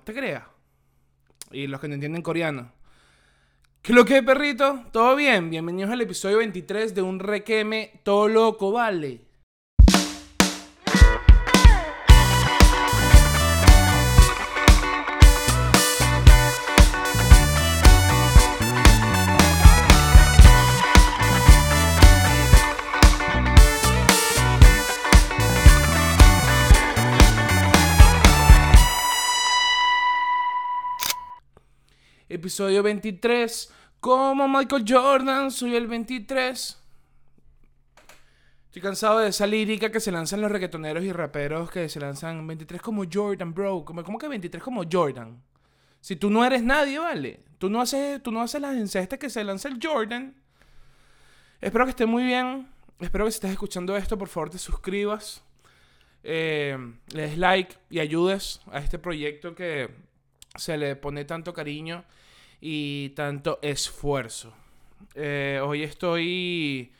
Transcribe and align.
te 0.00 0.14
creas. 0.14 0.44
Y 1.50 1.66
los 1.66 1.78
que 1.78 1.88
no 1.88 1.94
entienden 1.94 2.22
coreano. 2.22 2.72
¿Qué 3.82 3.92
lo 3.92 4.06
que, 4.06 4.22
perrito? 4.22 4.84
¿Todo 4.92 5.14
bien? 5.14 5.50
Bienvenidos 5.50 5.90
al 5.90 6.00
episodio 6.00 6.38
23 6.38 6.94
de 6.94 7.02
un 7.02 7.18
requeme 7.18 8.00
todo 8.02 8.28
loco, 8.28 8.72
vale. 8.72 9.20
Episodio 32.42 32.82
23. 32.82 33.72
Como 34.00 34.48
Michael 34.48 34.84
Jordan, 34.84 35.48
soy 35.52 35.76
el 35.76 35.86
23. 35.86 36.82
Estoy 38.64 38.82
cansado 38.82 39.20
de 39.20 39.28
esa 39.28 39.46
lírica 39.46 39.92
que 39.92 40.00
se 40.00 40.10
lanzan 40.10 40.40
los 40.40 40.50
reggaetoneros 40.50 41.04
y 41.04 41.12
raperos 41.12 41.70
que 41.70 41.88
se 41.88 42.00
lanzan 42.00 42.44
23 42.44 42.82
como 42.82 43.04
Jordan, 43.10 43.54
bro. 43.54 43.84
¿Cómo, 43.84 44.18
que 44.18 44.26
23 44.26 44.60
como 44.60 44.82
Jordan? 44.90 45.40
Si 46.00 46.16
tú 46.16 46.30
no 46.30 46.44
eres 46.44 46.64
nadie, 46.64 46.98
¿vale? 46.98 47.44
Tú 47.58 47.70
no 47.70 47.80
haces, 47.80 48.20
tú 48.20 48.32
no 48.32 48.42
haces 48.42 48.60
las 48.60 48.74
incestas 48.74 49.20
que 49.20 49.30
se 49.30 49.44
lanza 49.44 49.68
el 49.68 49.78
Jordan. 49.80 50.34
Espero 51.60 51.84
que 51.84 51.90
esté 51.90 52.06
muy 52.06 52.24
bien. 52.24 52.66
Espero 52.98 53.24
que 53.24 53.30
si 53.30 53.36
estás 53.36 53.52
escuchando 53.52 53.96
esto, 53.96 54.18
por 54.18 54.26
favor 54.26 54.50
te 54.50 54.58
suscribas. 54.58 55.44
Eh, 56.24 56.76
le 57.14 57.22
des 57.22 57.38
like 57.38 57.76
y 57.88 58.00
ayudes 58.00 58.60
a 58.72 58.80
este 58.80 58.98
proyecto 58.98 59.54
que 59.54 59.94
se 60.56 60.76
le 60.76 60.96
pone 60.96 61.24
tanto 61.24 61.54
cariño 61.54 62.04
y 62.64 63.08
tanto 63.10 63.58
esfuerzo. 63.60 64.54
Eh, 65.16 65.60
hoy 65.64 65.82
estoy 65.82 66.92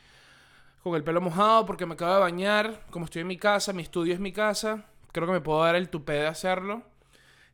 con 0.83 0.97
el 0.97 1.05
pelo 1.05 1.21
mojado 1.21 1.65
porque 1.65 1.87
me 1.87 1.95
acabo 1.95 2.15
de 2.15 2.21
bañar. 2.21 2.85
Como 2.91 3.05
estoy 3.05 3.23
en 3.23 3.29
mi 3.29 3.37
casa, 3.39 3.73
mi 3.73 3.83
estudio 3.83 4.13
es 4.13 4.19
mi 4.19 4.33
casa. 4.33 4.85
Creo 5.13 5.29
que 5.29 5.35
me 5.35 5.41
puedo 5.41 5.63
dar 5.63 5.77
el 5.77 5.89
tupé 5.89 6.15
de 6.15 6.27
hacerlo. 6.27 6.83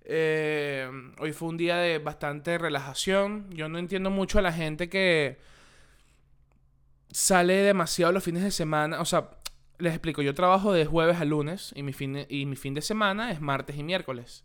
Eh, 0.04 0.90
hoy 1.18 1.32
fue 1.34 1.48
un 1.48 1.58
día 1.58 1.76
de 1.76 1.98
bastante 1.98 2.56
relajación. 2.56 3.50
Yo 3.50 3.68
no 3.68 3.78
entiendo 3.78 4.08
mucho 4.08 4.38
a 4.38 4.42
la 4.42 4.54
gente 4.54 4.88
que 4.88 5.38
sale 7.10 7.56
demasiado 7.56 8.12
los 8.12 8.24
fines 8.24 8.42
de 8.42 8.50
semana. 8.50 9.02
O 9.02 9.04
sea, 9.04 9.28
les 9.76 9.92
explico, 9.92 10.22
yo 10.22 10.34
trabajo 10.34 10.72
de 10.72 10.86
jueves 10.86 11.20
a 11.20 11.26
lunes 11.26 11.74
y 11.76 11.92
fin 11.92 12.24
y 12.30 12.46
mi 12.46 12.56
fin 12.56 12.72
de 12.72 12.80
semana 12.80 13.32
es 13.32 13.42
martes 13.42 13.76
y 13.76 13.82
miércoles. 13.82 14.44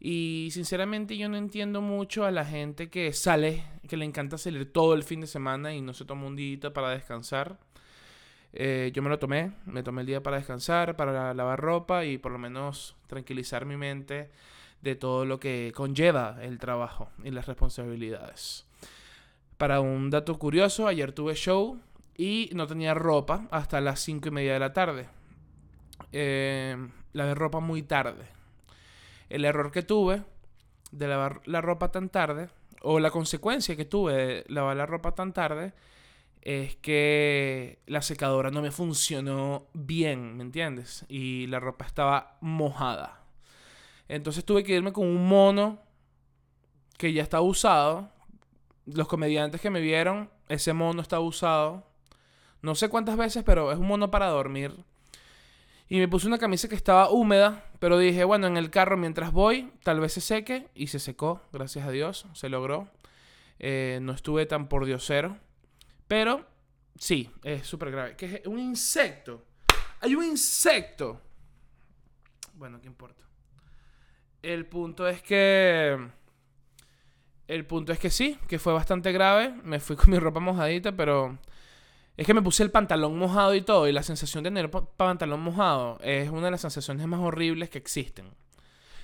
Y 0.00 0.48
sinceramente 0.52 1.16
yo 1.16 1.28
no 1.28 1.36
entiendo 1.36 1.80
mucho 1.80 2.24
a 2.24 2.30
la 2.30 2.44
gente 2.44 2.90
que 2.90 3.12
sale, 3.12 3.64
que 3.88 3.96
le 3.96 4.04
encanta 4.04 4.36
salir 4.36 4.70
todo 4.72 4.94
el 4.94 5.02
fin 5.02 5.20
de 5.22 5.26
semana 5.26 5.74
y 5.74 5.80
no 5.80 5.94
se 5.94 6.04
toma 6.04 6.26
un 6.26 6.36
día 6.36 6.72
para 6.72 6.90
descansar. 6.90 7.58
Eh, 8.52 8.92
yo 8.94 9.02
me 9.02 9.08
lo 9.08 9.18
tomé, 9.18 9.52
me 9.66 9.82
tomé 9.82 10.02
el 10.02 10.06
día 10.06 10.22
para 10.22 10.36
descansar, 10.36 10.94
para 10.96 11.34
lavar 11.34 11.60
ropa 11.60 12.04
y 12.04 12.18
por 12.18 12.32
lo 12.32 12.38
menos 12.38 12.96
tranquilizar 13.06 13.64
mi 13.64 13.76
mente 13.76 14.30
de 14.82 14.94
todo 14.94 15.24
lo 15.24 15.40
que 15.40 15.72
conlleva 15.74 16.38
el 16.42 16.58
trabajo 16.58 17.08
y 17.24 17.30
las 17.30 17.46
responsabilidades. 17.46 18.66
Para 19.56 19.80
un 19.80 20.10
dato 20.10 20.38
curioso, 20.38 20.86
ayer 20.86 21.12
tuve 21.12 21.34
show 21.34 21.80
y 22.16 22.50
no 22.52 22.66
tenía 22.66 22.94
ropa 22.94 23.48
hasta 23.50 23.80
las 23.80 24.00
5 24.00 24.28
y 24.28 24.30
media 24.30 24.52
de 24.52 24.58
la 24.58 24.72
tarde. 24.72 25.08
Eh, 26.12 26.76
lavé 27.12 27.34
ropa 27.34 27.60
muy 27.60 27.82
tarde 27.82 28.34
el 29.34 29.44
error 29.44 29.72
que 29.72 29.82
tuve 29.82 30.22
de 30.92 31.08
lavar 31.08 31.40
la 31.44 31.60
ropa 31.60 31.90
tan 31.90 32.08
tarde, 32.08 32.50
o 32.82 33.00
la 33.00 33.10
consecuencia 33.10 33.74
que 33.74 33.84
tuve 33.84 34.12
de 34.12 34.44
lavar 34.46 34.76
la 34.76 34.86
ropa 34.86 35.12
tan 35.12 35.32
tarde, 35.32 35.72
es 36.42 36.76
que 36.76 37.80
la 37.86 38.00
secadora 38.00 38.52
no 38.52 38.62
me 38.62 38.70
funcionó 38.70 39.66
bien, 39.72 40.36
¿me 40.36 40.44
entiendes? 40.44 41.04
Y 41.08 41.48
la 41.48 41.58
ropa 41.58 41.84
estaba 41.84 42.36
mojada. 42.40 43.24
Entonces 44.06 44.44
tuve 44.44 44.62
que 44.62 44.74
irme 44.74 44.92
con 44.92 45.06
un 45.06 45.26
mono 45.26 45.80
que 46.96 47.12
ya 47.12 47.22
estaba 47.22 47.42
usado. 47.42 48.10
Los 48.86 49.08
comediantes 49.08 49.60
que 49.60 49.70
me 49.70 49.80
vieron, 49.80 50.30
ese 50.48 50.74
mono 50.74 51.02
estaba 51.02 51.24
usado. 51.24 51.88
No 52.62 52.76
sé 52.76 52.88
cuántas 52.88 53.16
veces, 53.16 53.42
pero 53.42 53.72
es 53.72 53.78
un 53.78 53.88
mono 53.88 54.12
para 54.12 54.28
dormir. 54.28 54.84
Y 55.94 55.98
me 55.98 56.08
puse 56.08 56.26
una 56.26 56.38
camisa 56.38 56.66
que 56.66 56.74
estaba 56.74 57.08
húmeda, 57.08 57.70
pero 57.78 57.96
dije, 57.98 58.24
bueno, 58.24 58.48
en 58.48 58.56
el 58.56 58.68
carro 58.68 58.96
mientras 58.96 59.30
voy, 59.30 59.70
tal 59.84 60.00
vez 60.00 60.12
se 60.14 60.20
seque. 60.20 60.66
Y 60.74 60.88
se 60.88 60.98
secó, 60.98 61.40
gracias 61.52 61.86
a 61.86 61.92
Dios, 61.92 62.26
se 62.32 62.48
logró. 62.48 62.88
Eh, 63.60 64.00
no 64.02 64.10
estuve 64.10 64.44
tan 64.46 64.66
por 64.66 64.86
diosero. 64.86 65.36
Pero 66.08 66.44
sí, 66.98 67.30
es 67.44 67.64
súper 67.64 67.92
grave. 67.92 68.16
Que 68.16 68.26
es 68.26 68.46
un 68.46 68.58
insecto. 68.58 69.44
Hay 70.00 70.16
un 70.16 70.24
insecto. 70.24 71.20
Bueno, 72.54 72.80
¿qué 72.80 72.88
importa? 72.88 73.22
El 74.42 74.66
punto 74.66 75.06
es 75.06 75.22
que... 75.22 76.08
El 77.46 77.66
punto 77.66 77.92
es 77.92 78.00
que 78.00 78.10
sí, 78.10 78.36
que 78.48 78.58
fue 78.58 78.72
bastante 78.72 79.12
grave. 79.12 79.54
Me 79.62 79.78
fui 79.78 79.94
con 79.94 80.10
mi 80.10 80.18
ropa 80.18 80.40
mojadita, 80.40 80.90
pero 80.90 81.38
es 82.16 82.26
que 82.26 82.34
me 82.34 82.42
puse 82.42 82.62
el 82.62 82.70
pantalón 82.70 83.18
mojado 83.18 83.54
y 83.54 83.62
todo, 83.62 83.88
y 83.88 83.92
la 83.92 84.02
sensación 84.02 84.44
de 84.44 84.50
tener 84.50 84.70
pantalón 84.70 85.40
mojado 85.40 85.98
es 86.00 86.30
una 86.30 86.46
de 86.46 86.52
las 86.52 86.60
sensaciones 86.60 87.06
más 87.06 87.20
horribles 87.20 87.70
que 87.70 87.78
existen. 87.78 88.26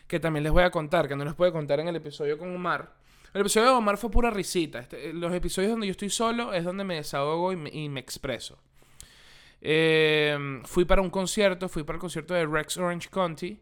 Que 0.07 0.21
también 0.21 0.45
les 0.45 0.53
voy 0.53 0.63
a 0.63 0.71
contar, 0.71 1.09
que 1.09 1.17
no 1.17 1.25
les 1.25 1.35
puedo 1.35 1.53
contar 1.53 1.81
en 1.81 1.89
el 1.89 1.97
episodio 1.97 2.39
con 2.39 2.55
Omar. 2.55 2.95
El 3.33 3.43
episodio 3.43 3.69
de 3.69 3.73
Omar 3.75 3.97
fue 3.97 4.11
pura 4.11 4.31
risita. 4.31 4.81
Este, 4.81 5.13
los 5.13 5.33
episodios 5.33 5.73
donde 5.73 5.87
yo 5.87 5.93
estoy 5.93 6.11
solo 6.11 6.53
es 6.53 6.65
donde 6.65 6.85
me 6.85 6.97
desahogo 6.97 7.53
y 7.53 7.89
me, 7.89 8.01
expreso. 8.01 8.59
Em, 9.61 10.63
fui 10.65 10.85
para 10.85 11.03
un 11.03 11.11
concierto, 11.11 11.69
fui 11.69 11.83
para 11.85 11.97
el 11.97 12.01
concierto 12.01 12.35
de 12.35 12.47
Rex 12.47 12.77
Orange 12.77 13.09
County. 13.09 13.61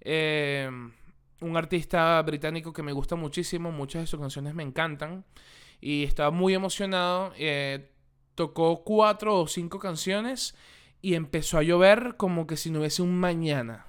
Em, 0.00 0.92
un 1.40 1.56
artista 1.56 2.20
británico 2.22 2.72
que 2.72 2.82
me 2.82 2.92
gusta 2.92 3.16
muchísimo, 3.16 3.72
muchas 3.72 4.02
de 4.02 4.06
sus 4.06 4.20
canciones 4.20 4.54
me 4.54 4.62
encantan. 4.62 5.24
Y 5.80 6.04
estaba 6.04 6.30
muy 6.30 6.54
emocionado. 6.54 7.32
Eh, 7.36 7.90
tocó 8.38 8.84
cuatro 8.84 9.40
o 9.40 9.48
cinco 9.48 9.80
canciones 9.80 10.54
y 11.02 11.14
empezó 11.14 11.58
a 11.58 11.64
llover 11.64 12.14
como 12.16 12.46
que 12.46 12.56
si 12.56 12.70
no 12.70 12.78
hubiese 12.78 13.02
un 13.02 13.18
mañana. 13.18 13.86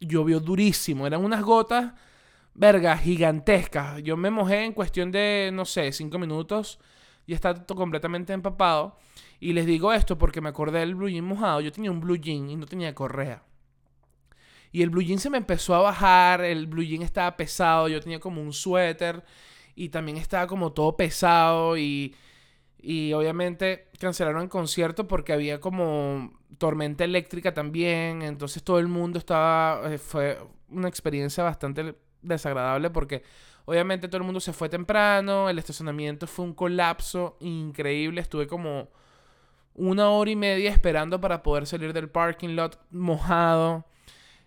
Llovió 0.00 0.40
durísimo, 0.40 1.06
eran 1.06 1.24
unas 1.24 1.44
gotas, 1.44 1.92
verga, 2.52 2.98
gigantescas. 2.98 4.02
Yo 4.02 4.16
me 4.16 4.32
mojé 4.32 4.64
en 4.64 4.72
cuestión 4.72 5.12
de, 5.12 5.50
no 5.52 5.64
sé, 5.64 5.92
cinco 5.92 6.18
minutos 6.18 6.80
y 7.28 7.32
estaba 7.32 7.64
completamente 7.64 8.32
empapado. 8.32 8.96
Y 9.38 9.52
les 9.52 9.66
digo 9.66 9.92
esto 9.92 10.18
porque 10.18 10.40
me 10.40 10.48
acordé 10.48 10.80
del 10.80 10.96
blue 10.96 11.08
jean 11.08 11.24
mojado. 11.24 11.60
Yo 11.60 11.70
tenía 11.70 11.92
un 11.92 12.00
blue 12.00 12.16
jean 12.16 12.50
y 12.50 12.56
no 12.56 12.66
tenía 12.66 12.96
correa. 12.96 13.44
Y 14.72 14.82
el 14.82 14.90
blue 14.90 15.02
jean 15.02 15.20
se 15.20 15.30
me 15.30 15.38
empezó 15.38 15.76
a 15.76 15.82
bajar, 15.82 16.40
el 16.42 16.66
blue 16.66 16.82
jean 16.82 17.02
estaba 17.02 17.36
pesado, 17.36 17.86
yo 17.86 18.00
tenía 18.00 18.18
como 18.18 18.42
un 18.42 18.52
suéter 18.52 19.22
y 19.76 19.90
también 19.90 20.16
estaba 20.16 20.48
como 20.48 20.72
todo 20.72 20.96
pesado 20.96 21.78
y 21.78 22.16
y 22.82 23.12
obviamente 23.12 23.88
cancelaron 24.00 24.42
el 24.42 24.48
concierto 24.48 25.06
porque 25.06 25.32
había 25.32 25.60
como 25.60 26.32
tormenta 26.58 27.04
eléctrica 27.04 27.54
también. 27.54 28.22
Entonces 28.22 28.62
todo 28.64 28.80
el 28.80 28.88
mundo 28.88 29.18
estaba. 29.20 29.92
Eh, 29.92 29.98
fue 29.98 30.38
una 30.68 30.88
experiencia 30.88 31.44
bastante 31.44 31.94
desagradable 32.22 32.90
porque 32.90 33.22
obviamente 33.66 34.08
todo 34.08 34.18
el 34.18 34.24
mundo 34.24 34.40
se 34.40 34.52
fue 34.52 34.68
temprano. 34.68 35.48
El 35.48 35.60
estacionamiento 35.60 36.26
fue 36.26 36.44
un 36.44 36.54
colapso 36.54 37.36
increíble. 37.40 38.20
Estuve 38.20 38.48
como 38.48 38.88
una 39.74 40.10
hora 40.10 40.30
y 40.32 40.36
media 40.36 40.70
esperando 40.70 41.20
para 41.20 41.42
poder 41.44 41.66
salir 41.66 41.92
del 41.92 42.08
parking 42.10 42.56
lot 42.56 42.80
mojado. 42.90 43.86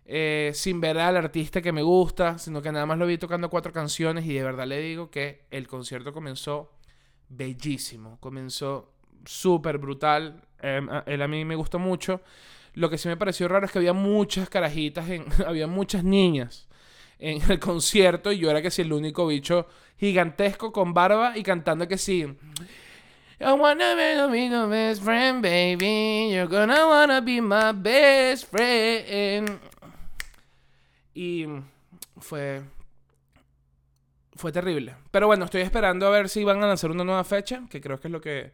Eh, 0.07 0.51
sin 0.53 0.81
ver 0.81 0.99
al 0.99 1.17
artista 1.17 1.63
que 1.63 1.71
me 1.71 1.81
gusta, 1.81 2.37
sino 2.37 2.61
que 2.61 2.71
nada 2.71 2.85
más 2.85 2.99
lo 2.99 3.07
vi 3.07 3.17
tocando 3.17 3.49
cuatro 3.49 3.73
canciones 3.73 4.25
y 4.25 4.33
de 4.33 4.43
verdad 4.43 4.67
le 4.67 4.79
digo 4.79 5.09
que 5.09 5.45
el 5.49 5.67
concierto 5.67 6.13
comenzó 6.13 6.74
bellísimo. 7.29 8.17
Comenzó 8.19 8.93
súper 9.25 9.77
brutal. 9.77 10.41
Em, 10.59 10.87
él 11.05 11.21
a 11.21 11.27
mí 11.27 11.45
me 11.45 11.55
gustó 11.55 11.79
mucho. 11.79 12.21
Lo 12.73 12.89
que 12.89 12.97
sí 12.97 13.07
me 13.07 13.17
pareció 13.17 13.47
raro 13.47 13.65
es 13.65 13.71
que 13.71 13.79
había 13.79 13.93
muchas 13.93 14.49
carajitas, 14.49 15.09
en, 15.09 15.25
había 15.47 15.67
muchas 15.67 16.03
niñas 16.03 16.67
en 17.19 17.41
el 17.49 17.59
concierto 17.59 18.31
y 18.31 18.39
yo 18.39 18.51
era 18.51 18.61
que 18.61 18.71
sí 18.71 18.81
el 18.81 18.91
único 18.91 19.25
bicho 19.27 19.67
gigantesco 19.97 20.71
con 20.71 20.93
barba 20.93 21.37
y 21.37 21.43
cantando 21.43 21.87
que 21.87 21.97
sí. 21.97 22.25
I 23.39 23.51
wanna 23.51 23.95
be 24.29 24.49
my 24.49 24.69
best 24.69 25.03
friend, 25.03 25.41
baby. 25.41 26.31
You're 26.31 26.47
gonna 26.47 26.87
wanna 26.87 27.21
be 27.21 27.41
my 27.41 27.71
best 27.73 28.49
friend. 28.49 29.59
Y 31.13 31.45
fue 32.17 32.63
fue 34.35 34.51
terrible. 34.51 34.95
Pero 35.11 35.27
bueno, 35.27 35.45
estoy 35.45 35.61
esperando 35.61 36.07
a 36.07 36.09
ver 36.09 36.29
si 36.29 36.43
van 36.43 36.61
a 36.63 36.67
lanzar 36.67 36.91
una 36.91 37.03
nueva 37.03 37.23
fecha, 37.23 37.63
que 37.69 37.81
creo 37.81 37.99
que 37.99 38.07
es 38.07 38.11
lo 38.11 38.21
que, 38.21 38.53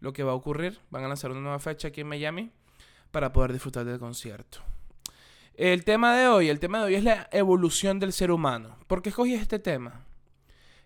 lo 0.00 0.12
que 0.12 0.22
va 0.22 0.32
a 0.32 0.34
ocurrir. 0.34 0.78
Van 0.90 1.04
a 1.04 1.08
lanzar 1.08 1.30
una 1.30 1.40
nueva 1.40 1.58
fecha 1.58 1.88
aquí 1.88 2.02
en 2.02 2.08
Miami 2.08 2.50
para 3.10 3.32
poder 3.32 3.52
disfrutar 3.52 3.84
del 3.84 3.98
concierto. 3.98 4.58
El 5.54 5.84
tema 5.84 6.16
de 6.16 6.26
hoy, 6.26 6.48
el 6.48 6.58
tema 6.58 6.78
de 6.80 6.84
hoy 6.86 6.94
es 6.96 7.04
la 7.04 7.28
evolución 7.30 8.00
del 8.00 8.12
ser 8.12 8.30
humano. 8.30 8.76
¿Por 8.86 9.02
qué 9.02 9.10
escogí 9.10 9.34
este 9.34 9.58
tema? 9.58 10.04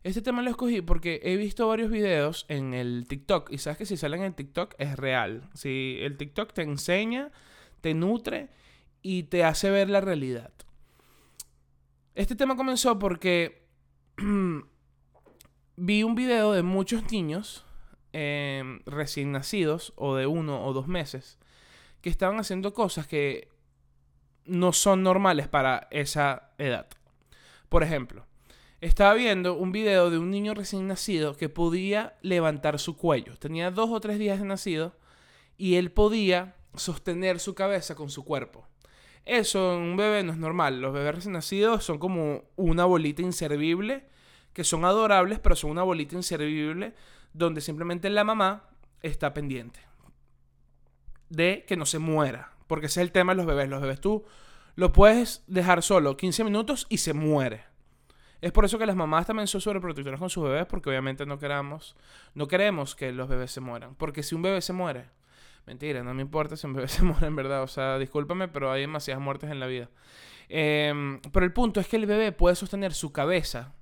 Este 0.04 0.22
tema 0.22 0.42
lo 0.42 0.50
escogí 0.50 0.82
porque 0.82 1.20
he 1.24 1.36
visto 1.36 1.66
varios 1.66 1.90
videos 1.90 2.46
en 2.48 2.74
el 2.74 3.06
TikTok 3.08 3.50
y 3.50 3.58
sabes 3.58 3.78
que 3.78 3.86
si 3.86 3.96
salen 3.96 4.22
en 4.22 4.34
TikTok 4.34 4.74
es 4.78 4.96
real. 4.96 5.48
Si 5.54 5.98
el 6.02 6.16
TikTok 6.16 6.52
te 6.52 6.62
enseña, 6.62 7.32
te 7.80 7.94
nutre 7.94 8.50
y 9.02 9.24
te 9.24 9.42
hace 9.42 9.70
ver 9.70 9.90
la 9.90 10.00
realidad. 10.00 10.52
Este 12.14 12.36
tema 12.36 12.56
comenzó 12.56 12.98
porque 12.98 13.67
vi 15.76 16.02
un 16.02 16.14
video 16.14 16.52
de 16.52 16.62
muchos 16.62 17.10
niños 17.12 17.64
em, 18.12 18.80
recién 18.84 19.32
nacidos 19.32 19.92
o 19.96 20.16
de 20.16 20.26
uno 20.26 20.64
o 20.64 20.72
dos 20.72 20.88
meses 20.88 21.38
que 22.00 22.10
estaban 22.10 22.38
haciendo 22.38 22.72
cosas 22.72 23.06
que 23.06 23.48
no 24.44 24.72
son 24.72 25.02
normales 25.02 25.46
para 25.46 25.88
esa 25.90 26.50
edad. 26.58 26.88
Por 27.68 27.82
ejemplo, 27.82 28.26
estaba 28.80 29.14
viendo 29.14 29.54
un 29.54 29.72
video 29.72 30.10
de 30.10 30.18
un 30.18 30.30
niño 30.30 30.54
recién 30.54 30.86
nacido 30.86 31.36
que 31.36 31.48
podía 31.48 32.16
levantar 32.22 32.78
su 32.78 32.96
cuello. 32.96 33.36
Tenía 33.36 33.70
dos 33.70 33.90
o 33.90 34.00
tres 34.00 34.18
días 34.18 34.38
de 34.38 34.46
nacido 34.46 34.96
y 35.56 35.74
él 35.74 35.92
podía 35.92 36.56
sostener 36.74 37.40
su 37.40 37.54
cabeza 37.54 37.94
con 37.94 38.10
su 38.10 38.24
cuerpo. 38.24 38.66
Eso 39.24 39.74
en 39.74 39.82
un 39.82 39.96
bebé 39.96 40.22
no 40.22 40.32
es 40.32 40.38
normal. 40.38 40.80
Los 40.80 40.92
bebés 40.92 41.16
recién 41.16 41.34
nacidos 41.34 41.84
son 41.84 41.98
como 41.98 42.44
una 42.56 42.84
bolita 42.84 43.22
inservible, 43.22 44.06
que 44.52 44.64
son 44.64 44.84
adorables, 44.84 45.38
pero 45.38 45.54
son 45.54 45.70
una 45.70 45.82
bolita 45.82 46.16
inservible 46.16 46.94
donde 47.32 47.60
simplemente 47.60 48.10
la 48.10 48.24
mamá 48.24 48.64
está 49.02 49.34
pendiente 49.34 49.80
de 51.28 51.64
que 51.66 51.76
no 51.76 51.86
se 51.86 51.98
muera. 51.98 52.52
Porque 52.66 52.86
ese 52.86 53.00
es 53.00 53.06
el 53.06 53.12
tema 53.12 53.32
de 53.32 53.36
los 53.36 53.46
bebés. 53.46 53.68
Los 53.68 53.80
bebés 53.80 54.00
tú 54.00 54.24
lo 54.74 54.92
puedes 54.92 55.42
dejar 55.46 55.82
solo 55.82 56.16
15 56.16 56.44
minutos 56.44 56.86
y 56.88 56.98
se 56.98 57.12
muere. 57.12 57.64
Es 58.40 58.52
por 58.52 58.64
eso 58.64 58.78
que 58.78 58.86
las 58.86 58.94
mamás 58.94 59.26
también 59.26 59.48
son 59.48 59.60
sobreprotectoras 59.60 60.20
con 60.20 60.30
sus 60.30 60.44
bebés, 60.44 60.66
porque 60.66 60.90
obviamente 60.90 61.26
no 61.26 61.38
no 62.34 62.48
queremos 62.48 62.94
que 62.94 63.12
los 63.12 63.28
bebés 63.28 63.50
se 63.50 63.60
mueran. 63.60 63.96
Porque 63.96 64.22
si 64.22 64.34
un 64.34 64.42
bebé 64.42 64.60
se 64.60 64.72
muere, 64.72 65.06
mentira, 65.68 66.02
no 66.02 66.12
me 66.14 66.22
importa 66.22 66.56
si 66.56 66.66
un 66.66 66.72
bebé 66.72 66.88
se 66.88 67.02
muere 67.02 67.26
en 67.26 67.36
verdad. 67.36 67.62
O 67.62 67.68
sea, 67.68 67.98
discúlpame, 67.98 68.48
pero 68.48 68.72
hay 68.72 68.82
demasiadas 68.82 69.22
muertes 69.22 69.50
en 69.50 69.60
la 69.60 69.66
vida. 69.66 69.88
Em, 70.48 71.20
pero 71.32 71.46
el 71.46 71.52
punto 71.52 71.78
es 71.80 71.86
que 71.86 71.96
el 71.96 72.06
bebé 72.06 72.32
puede 72.32 72.56
sostener 72.56 72.92
su 72.92 73.12
cabeza. 73.12 73.74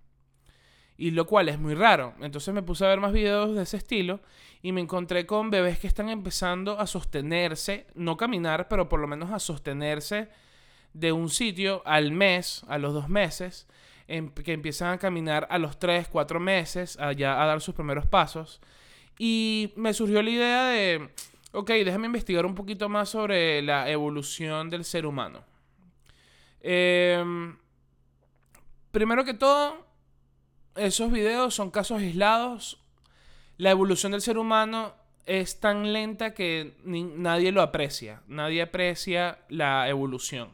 Y 0.98 1.10
lo 1.10 1.26
cual 1.26 1.48
es 1.48 1.58
muy 1.58 1.74
raro. 1.74 2.14
Entonces 2.20 2.52
me 2.54 2.62
puse 2.62 2.84
a 2.84 2.88
ver 2.88 3.00
más 3.00 3.12
videos 3.12 3.54
de 3.54 3.62
ese 3.62 3.76
estilo 3.76 4.20
y 4.62 4.72
me 4.72 4.80
encontré 4.80 5.26
con 5.26 5.50
bebés 5.50 5.78
que 5.78 5.86
están 5.86 6.08
empezando 6.08 6.80
a 6.80 6.86
sostenerse, 6.86 7.86
no 7.94 8.16
caminar, 8.16 8.68
pero 8.68 8.88
por 8.88 9.00
lo 9.00 9.06
menos 9.06 9.30
a 9.30 9.38
sostenerse 9.38 10.28
de 10.94 11.12
un 11.12 11.28
sitio 11.28 11.82
al 11.84 12.12
mes, 12.12 12.64
a 12.68 12.78
los 12.78 12.94
dos 12.94 13.10
meses 13.10 13.66
Em, 14.08 14.30
que 14.30 14.52
empiezan 14.52 14.92
a 14.92 14.98
caminar 14.98 15.48
a 15.50 15.58
los 15.58 15.78
3, 15.80 16.06
4 16.08 16.38
meses, 16.38 16.96
allá 17.00 17.42
a 17.42 17.46
dar 17.46 17.60
sus 17.60 17.74
primeros 17.74 18.06
pasos. 18.06 18.60
Y 19.18 19.72
me 19.76 19.92
surgió 19.92 20.22
la 20.22 20.30
idea 20.30 20.64
de, 20.66 21.10
ok, 21.56 21.70
déjame 21.70 22.06
investigar 22.06 22.44
un 22.44 22.54
poquito 22.54 22.88
más 22.88 23.08
sobre 23.08 23.62
la 23.62 23.90
evolución 23.90 24.68
del 24.68 24.84
ser 24.84 25.06
humano. 25.06 25.42
Em, 26.60 27.56
primero 28.90 29.24
que 29.24 29.32
todo, 29.32 29.86
esos 30.74 31.10
videos 31.10 31.54
son 31.54 31.70
casos 31.70 32.00
aislados. 32.00 32.78
La 33.56 33.70
evolución 33.70 34.12
del 34.12 34.20
ser 34.20 34.36
humano 34.36 34.94
es 35.24 35.58
tan 35.58 35.94
lenta 35.94 36.34
que 36.34 36.76
nadie 36.84 37.52
lo 37.52 37.62
aprecia. 37.62 38.22
Nadie 38.26 38.60
aprecia 38.62 39.38
la 39.48 39.88
evolución 39.88 40.50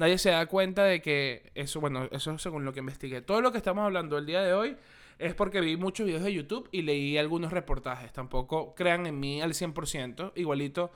nadie 0.00 0.16
se 0.16 0.30
da 0.30 0.46
cuenta 0.46 0.84
de 0.84 1.02
que 1.02 1.52
eso, 1.54 1.78
bueno, 1.78 2.08
eso 2.10 2.32
es 2.32 2.40
según 2.40 2.64
lo 2.64 2.72
que 2.72 2.80
investigué. 2.80 3.20
Todo 3.20 3.42
lo 3.42 3.52
que 3.52 3.58
estamos 3.58 3.84
hablando 3.84 4.16
el 4.16 4.24
día 4.24 4.40
de 4.40 4.54
hoy 4.54 4.76
es 5.20 5.34
porque 5.34 5.60
vi 5.60 5.76
muchos 5.76 6.06
videos 6.06 6.22
de 6.22 6.32
YouTube 6.32 6.68
y 6.72 6.82
leí 6.82 7.18
algunos 7.18 7.52
reportajes. 7.52 8.12
Tampoco 8.12 8.74
crean 8.74 9.06
en 9.06 9.20
mí 9.20 9.42
al 9.42 9.52
100%. 9.52 10.32
Igualito 10.34 10.90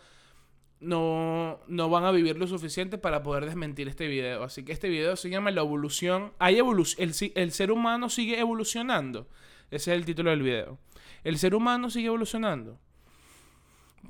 no, 0.80 1.60
no 1.68 1.90
van 1.90 2.04
a 2.04 2.10
vivir 2.10 2.38
lo 2.38 2.46
suficiente 2.46 2.96
para 2.96 3.22
poder 3.22 3.44
desmentir 3.44 3.86
este 3.86 4.06
video. 4.06 4.42
Así 4.42 4.64
que 4.64 4.72
este 4.72 4.88
video 4.88 5.16
se 5.16 5.28
llama 5.28 5.50
La 5.50 5.60
evolución. 5.60 6.32
Hay 6.38 6.56
evolución. 6.56 7.10
El, 7.10 7.32
el 7.34 7.52
ser 7.52 7.70
humano 7.70 8.08
sigue 8.08 8.40
evolucionando. 8.40 9.28
Ese 9.70 9.92
es 9.92 9.98
el 9.98 10.06
título 10.06 10.30
del 10.30 10.42
video. 10.42 10.78
El 11.22 11.36
ser 11.36 11.54
humano 11.54 11.90
sigue 11.90 12.06
evolucionando. 12.06 12.78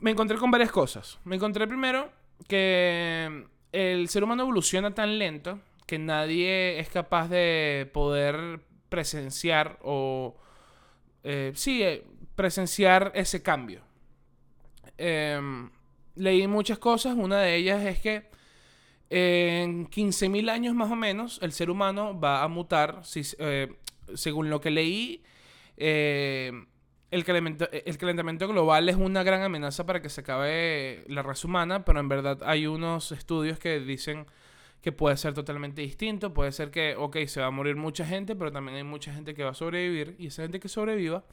Me 0.01 0.13
encontré 0.13 0.39
con 0.39 0.53
varias 0.53 0.71
cosas. 0.71 1.19
Me 1.25 1.35
encontré 1.37 1.67
primero 1.67 2.09
que 2.47 3.47
el 3.73 4.09
ser 4.09 4.23
humano 4.23 4.45
evoluciona 4.45 4.95
tan 4.95 5.19
lento 5.19 5.61
que 5.87 5.99
nadie 5.99 6.79
es 6.79 6.89
capaz 6.89 7.29
de 7.29 7.91
poder 7.93 8.61
presenciar 8.95 9.81
o... 9.83 10.37
Eh, 11.25 11.51
sí, 11.57 11.83
eh, 11.83 12.05
presenciar 12.37 13.11
ese 13.17 13.43
cambio. 13.43 13.81
Em, 14.97 15.69
leí 16.15 16.47
muchas 16.47 16.79
cosas, 16.79 17.17
una 17.17 17.41
de 17.41 17.57
ellas 17.57 17.85
es 17.85 17.99
que 17.99 18.29
en 19.11 19.91
15.000 19.91 20.49
años 20.49 20.75
más 20.77 20.93
o 20.93 20.97
menos 20.97 21.41
el 21.43 21.51
ser 21.51 21.71
humano 21.71 22.19
va 22.19 22.45
a 22.45 22.49
mutar, 22.49 23.03
eh, 23.39 23.75
según 24.15 24.49
lo 24.49 24.61
que 24.61 24.71
leí, 24.71 25.25
eh, 25.77 26.53
el 27.11 27.25
calentamiento, 27.25 28.47
global 28.47 28.89
es 28.89 28.97
una 28.97 29.25
gran 29.25 29.43
amenaza 29.43 29.87
para 29.87 30.01
que 30.01 30.09
se 30.09 30.21
acabe 30.21 31.05
la 31.09 31.23
raza 31.23 31.49
humana, 31.49 31.85
pero 31.85 31.99
en 31.99 32.09
verdad 32.09 32.43
hay 32.45 32.69
unos 32.69 33.11
estudios 33.11 33.59
que 33.59 33.81
dicen 33.81 34.27
que 34.85 34.93
puede 34.93 35.17
ser 35.17 35.33
totalmente 35.33 35.81
distinto. 35.81 36.35
Puede 36.35 36.53
ser 36.53 36.71
que, 36.71 36.95
ok, 36.95 37.17
se 37.27 37.41
va 37.41 37.47
a 37.47 37.51
morir 37.51 37.75
mucha 37.75 38.05
gente, 38.05 38.37
pero 38.37 38.53
también 38.53 38.77
hay 38.77 38.85
mucha 38.85 39.15
gente 39.15 39.33
que 39.33 39.43
va 39.43 39.53
a 39.53 39.55
sobrevivir 39.55 40.15
y 40.19 40.27
esa 40.27 40.43
gente 40.43 40.61
que 40.61 40.69
sobreviva 40.69 41.25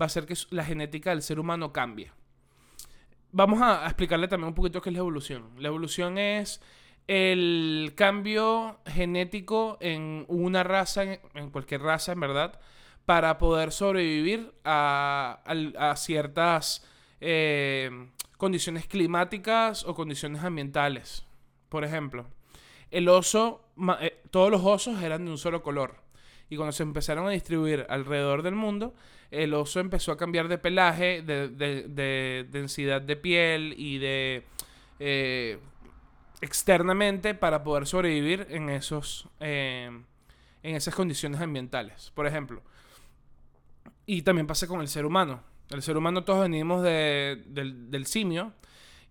va 0.00 0.04
a 0.04 0.04
hacer 0.04 0.24
que 0.24 0.34
la 0.50 0.64
genética 0.64 1.10
del 1.10 1.20
ser 1.20 1.40
humano 1.40 1.72
cambie. 1.72 2.12
Vamos 3.32 3.60
a, 3.60 3.84
explicarle 3.86 4.28
también 4.28 4.50
un 4.50 4.54
poquito 4.54 4.80
qué 4.80 4.90
es 4.90 4.92
la 4.92 5.00
evolución. 5.00 5.50
La 5.58 5.66
evolución 5.66 6.16
es 6.16 6.62
el 7.08 7.92
cambio 7.96 8.78
genético 8.86 9.78
en 9.80 10.24
una 10.28 10.62
raza, 10.62 11.02
en 11.02 11.50
cualquier 11.50 11.82
raza, 11.82 12.12
en 12.12 12.20
verdad, 12.20 12.60
para 13.04 13.36
poder 13.38 13.72
sobrevivir 13.72 14.54
a, 14.64 15.42
ciertas 15.96 16.86
eh, 17.20 18.10
condiciones 18.36 18.86
climáticas 18.86 19.84
o 19.86 19.96
condiciones 19.96 20.44
ambientales. 20.44 21.26
Por 21.68 21.82
ejemplo, 21.82 22.28
el 22.92 23.08
oso, 23.08 23.64
eh, 24.00 24.20
todos 24.30 24.50
los 24.50 24.62
osos 24.64 25.02
eran 25.02 25.24
de 25.24 25.30
un 25.32 25.38
solo 25.38 25.62
color. 25.62 25.96
Y 26.48 26.56
cuando 26.56 26.72
se 26.72 26.82
empezaron 26.82 27.26
a 27.26 27.30
distribuir 27.30 27.86
alrededor 27.88 28.42
del 28.42 28.54
mundo, 28.54 28.94
el 29.30 29.54
oso 29.54 29.80
empezó 29.80 30.12
a 30.12 30.16
cambiar 30.16 30.48
de 30.48 30.58
pelaje, 30.58 31.22
de, 31.22 32.46
densidad 32.50 33.00
de 33.00 33.16
piel 33.16 33.74
y 33.76 33.98
de 33.98 34.44
eh, 35.00 35.58
externamente 36.42 37.34
para 37.34 37.64
poder 37.64 37.86
sobrevivir 37.86 38.46
en 38.50 38.68
esos 38.68 39.28
en 40.62 40.76
esas 40.76 40.94
condiciones 40.94 41.40
ambientales. 41.40 42.12
Por 42.14 42.26
ejemplo, 42.26 42.62
y 44.06 44.22
también 44.22 44.46
pasa 44.46 44.66
con 44.66 44.80
el 44.80 44.88
ser 44.88 45.04
humano. 45.04 45.42
El 45.70 45.82
ser 45.82 45.96
humano 45.96 46.24
todos 46.24 46.42
venimos 46.42 46.82
del, 46.82 48.04
simio 48.06 48.52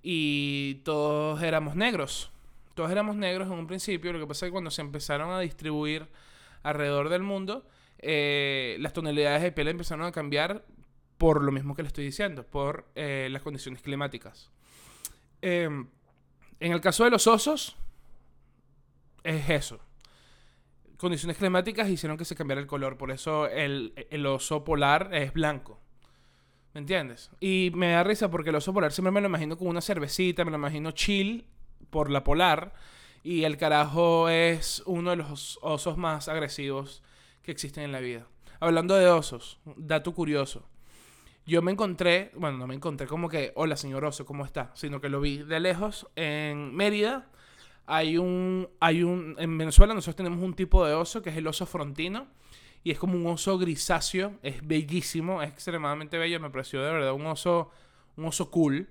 y 0.04 0.76
todos 0.84 1.42
éramos 1.42 1.76
negros. 1.76 2.32
Todos 2.74 2.92
éramos 2.92 3.16
negros 3.16 3.48
en 3.48 3.54
un 3.54 3.68
principio. 3.68 4.14
Lo 4.14 4.20
que 4.20 4.28
pasa 4.28 4.46
es 4.46 4.50
que 4.50 4.54
cuando 4.54 4.72
se 4.72 4.82
empezaron 4.82 5.32
a 5.32 5.40
distribuir 5.40 6.08
alrededor 6.64 7.10
del 7.10 7.24
mundo, 7.24 7.68
eh, 8.00 8.78
las 8.80 8.94
tonalidades 8.94 9.42
de 9.42 9.52
piel 9.52 9.68
empezaron 9.68 10.06
a 10.06 10.12
cambiar 10.12 10.66
por 11.18 11.44
lo 11.44 11.52
mismo 11.52 11.76
que 11.76 11.84
le 11.84 11.88
estoy 11.88 12.06
diciendo, 12.06 12.44
por 12.44 12.88
eh, 12.96 13.30
las 13.32 13.42
condiciones 13.42 13.82
climáticas. 13.82 14.50
Em, 15.42 15.88
en 16.60 16.72
el 16.72 16.82
caso 16.82 17.04
de 17.04 17.12
los 17.12 17.28
osos, 17.28 17.78
es 19.24 19.50
eso 19.50 19.80
condiciones 21.02 21.36
climáticas 21.38 21.90
hicieron 21.90 22.16
que 22.16 22.26
se 22.26 22.36
cambiara 22.36 22.62
el 22.62 22.68
color. 22.68 22.96
Por 22.96 23.12
eso 23.12 23.48
el, 23.48 23.92
oso 24.28 24.64
polar 24.64 25.10
es 25.14 25.34
blanco. 25.34 25.82
¿Me 26.74 26.80
entiendes? 26.80 27.32
Y 27.42 27.72
me 27.74 27.92
da 27.92 28.04
risa 28.04 28.30
porque 28.30 28.52
el 28.52 28.56
oso 28.56 28.72
polar 28.72 28.94
siempre 28.94 29.12
me 29.12 29.20
lo 29.20 29.28
imagino 29.28 29.58
con 29.58 29.68
una 29.68 29.82
cervecita, 29.82 30.46
me 30.46 30.52
lo 30.52 30.58
imagino 30.58 30.92
chill 30.92 31.46
por 31.90 32.10
la 32.10 32.24
polar. 32.24 32.74
Y 33.24 33.44
el 33.44 33.58
carajo 33.58 34.30
es 34.30 34.82
uno 34.86 35.12
de 35.12 35.16
los 35.18 35.60
osos 35.62 35.98
más 35.98 36.28
agresivos 36.28 37.04
que 37.44 37.52
existen 37.52 37.84
en 37.84 37.92
la 37.92 38.00
vida. 38.00 38.28
Hablando 38.60 38.96
de 38.96 39.08
osos, 39.08 39.60
dato 39.76 40.14
curioso. 40.14 40.68
Yo 41.46 41.62
me 41.62 41.72
encontré, 41.72 42.32
bueno, 42.36 42.58
no 42.58 42.68
me 42.68 42.76
encontré 42.76 43.08
como 43.08 43.28
que, 43.28 43.52
hola 43.56 43.76
señor 43.76 44.06
oso, 44.06 44.26
¿cómo 44.26 44.46
está? 44.46 44.72
Sino 44.76 45.02
que 45.02 45.10
lo 45.10 45.22
vi 45.22 45.40
de 45.40 45.60
lejos 45.60 46.08
en 46.16 46.74
Mérida 46.76 47.28
hay 47.86 48.18
un, 48.18 48.70
hay 48.80 49.04
un, 49.04 49.36
en 49.38 49.58
Venezuela 49.58 49.94
nosotros 49.94 50.16
tenemos 50.16 50.42
un 50.42 50.54
tipo 50.54 50.86
de 50.86 50.94
oso 50.94 51.22
que 51.22 51.30
es 51.30 51.36
el 51.38 51.46
oso 51.48 51.66
frontino 51.66 52.28
y 52.84 52.92
es 52.92 52.98
como 52.98 53.16
un 53.16 53.28
oso 53.28 53.58
grisáceo, 53.58 54.40
es 54.42 54.66
bellísimo, 54.66 55.42
es 55.42 55.50
extremadamente 55.50 56.18
bello, 56.18 56.40
me 56.40 56.50
pareció 56.50 56.82
de 56.82 56.92
verdad 56.92 57.14
un 57.14 57.26
oso, 57.28 57.70
un 58.16 58.26
oso 58.26 58.50
cool. 58.50 58.88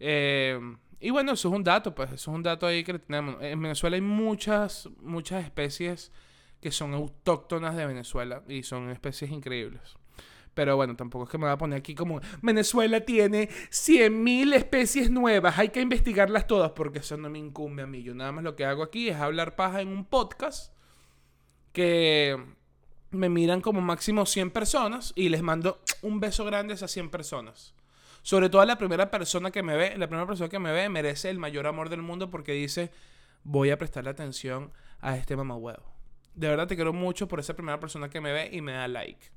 Eh, 0.00 0.58
y 1.00 1.10
bueno, 1.10 1.32
eso 1.32 1.48
es 1.48 1.54
un 1.54 1.64
dato, 1.64 1.94
pues, 1.94 2.12
eso 2.12 2.30
es 2.30 2.34
un 2.34 2.42
dato 2.42 2.66
ahí 2.66 2.82
que 2.82 2.98
tenemos. 2.98 3.36
En 3.40 3.60
Venezuela 3.62 3.94
hay 3.94 4.02
muchas, 4.02 4.88
muchas 5.00 5.44
especies 5.44 6.12
que 6.60 6.72
son 6.72 6.92
autóctonas 6.94 7.76
de 7.76 7.86
Venezuela 7.86 8.42
y 8.48 8.62
son 8.64 8.90
especies 8.90 9.30
increíbles. 9.30 9.96
Pero 10.54 10.74
bueno, 10.74 10.96
tampoco 10.96 11.24
es 11.24 11.30
que 11.30 11.38
me 11.38 11.44
voy 11.44 11.52
a 11.52 11.58
poner 11.58 11.78
aquí 11.78 11.94
como 11.94 12.20
Venezuela 12.42 13.00
tiene 13.02 13.48
100.000 13.48 14.54
especies 14.54 15.08
nuevas, 15.08 15.56
hay 15.56 15.68
que 15.68 15.80
investigarlas 15.80 16.48
todas 16.48 16.72
porque 16.72 16.98
eso 16.98 17.16
no 17.16 17.30
me 17.30 17.38
incumbe 17.38 17.82
a 17.82 17.86
mí. 17.86 18.02
Yo 18.02 18.12
nada 18.12 18.32
más 18.32 18.42
lo 18.42 18.56
que 18.56 18.64
hago 18.64 18.82
aquí 18.82 19.08
es 19.08 19.16
hablar 19.16 19.54
paja 19.54 19.80
en 19.80 19.86
un 19.86 20.04
podcast 20.04 20.72
que 21.72 22.36
me 23.12 23.28
miran 23.28 23.60
como 23.60 23.80
máximo 23.80 24.26
100 24.26 24.50
personas 24.50 25.12
y 25.14 25.28
les 25.28 25.42
mando 25.42 25.80
un 26.02 26.18
beso 26.18 26.44
grande 26.44 26.72
a 26.72 26.74
esas 26.74 26.90
100 26.90 27.10
personas. 27.10 27.72
Sobre 28.22 28.48
todo 28.48 28.64
la 28.64 28.78
primera 28.78 29.10
persona 29.10 29.50
que 29.50 29.62
me 29.62 29.76
ve, 29.76 29.96
la 29.96 30.06
primera 30.06 30.26
persona 30.26 30.48
que 30.48 30.58
me 30.58 30.72
ve 30.72 30.88
merece 30.88 31.30
el 31.30 31.38
mayor 31.38 31.66
amor 31.66 31.88
del 31.88 32.02
mundo 32.02 32.30
porque 32.30 32.52
dice, 32.52 32.90
voy 33.44 33.70
a 33.70 33.78
prestarle 33.78 34.10
atención 34.10 34.72
a 35.00 35.16
este 35.16 35.36
mamahuevo. 35.36 35.84
De 36.34 36.48
verdad 36.48 36.66
te 36.66 36.76
quiero 36.76 36.92
mucho 36.92 37.28
por 37.28 37.40
esa 37.40 37.54
primera 37.54 37.80
persona 37.80 38.08
que 38.10 38.20
me 38.20 38.32
ve 38.32 38.50
y 38.52 38.60
me 38.60 38.72
da 38.72 38.88
like. 38.88 39.30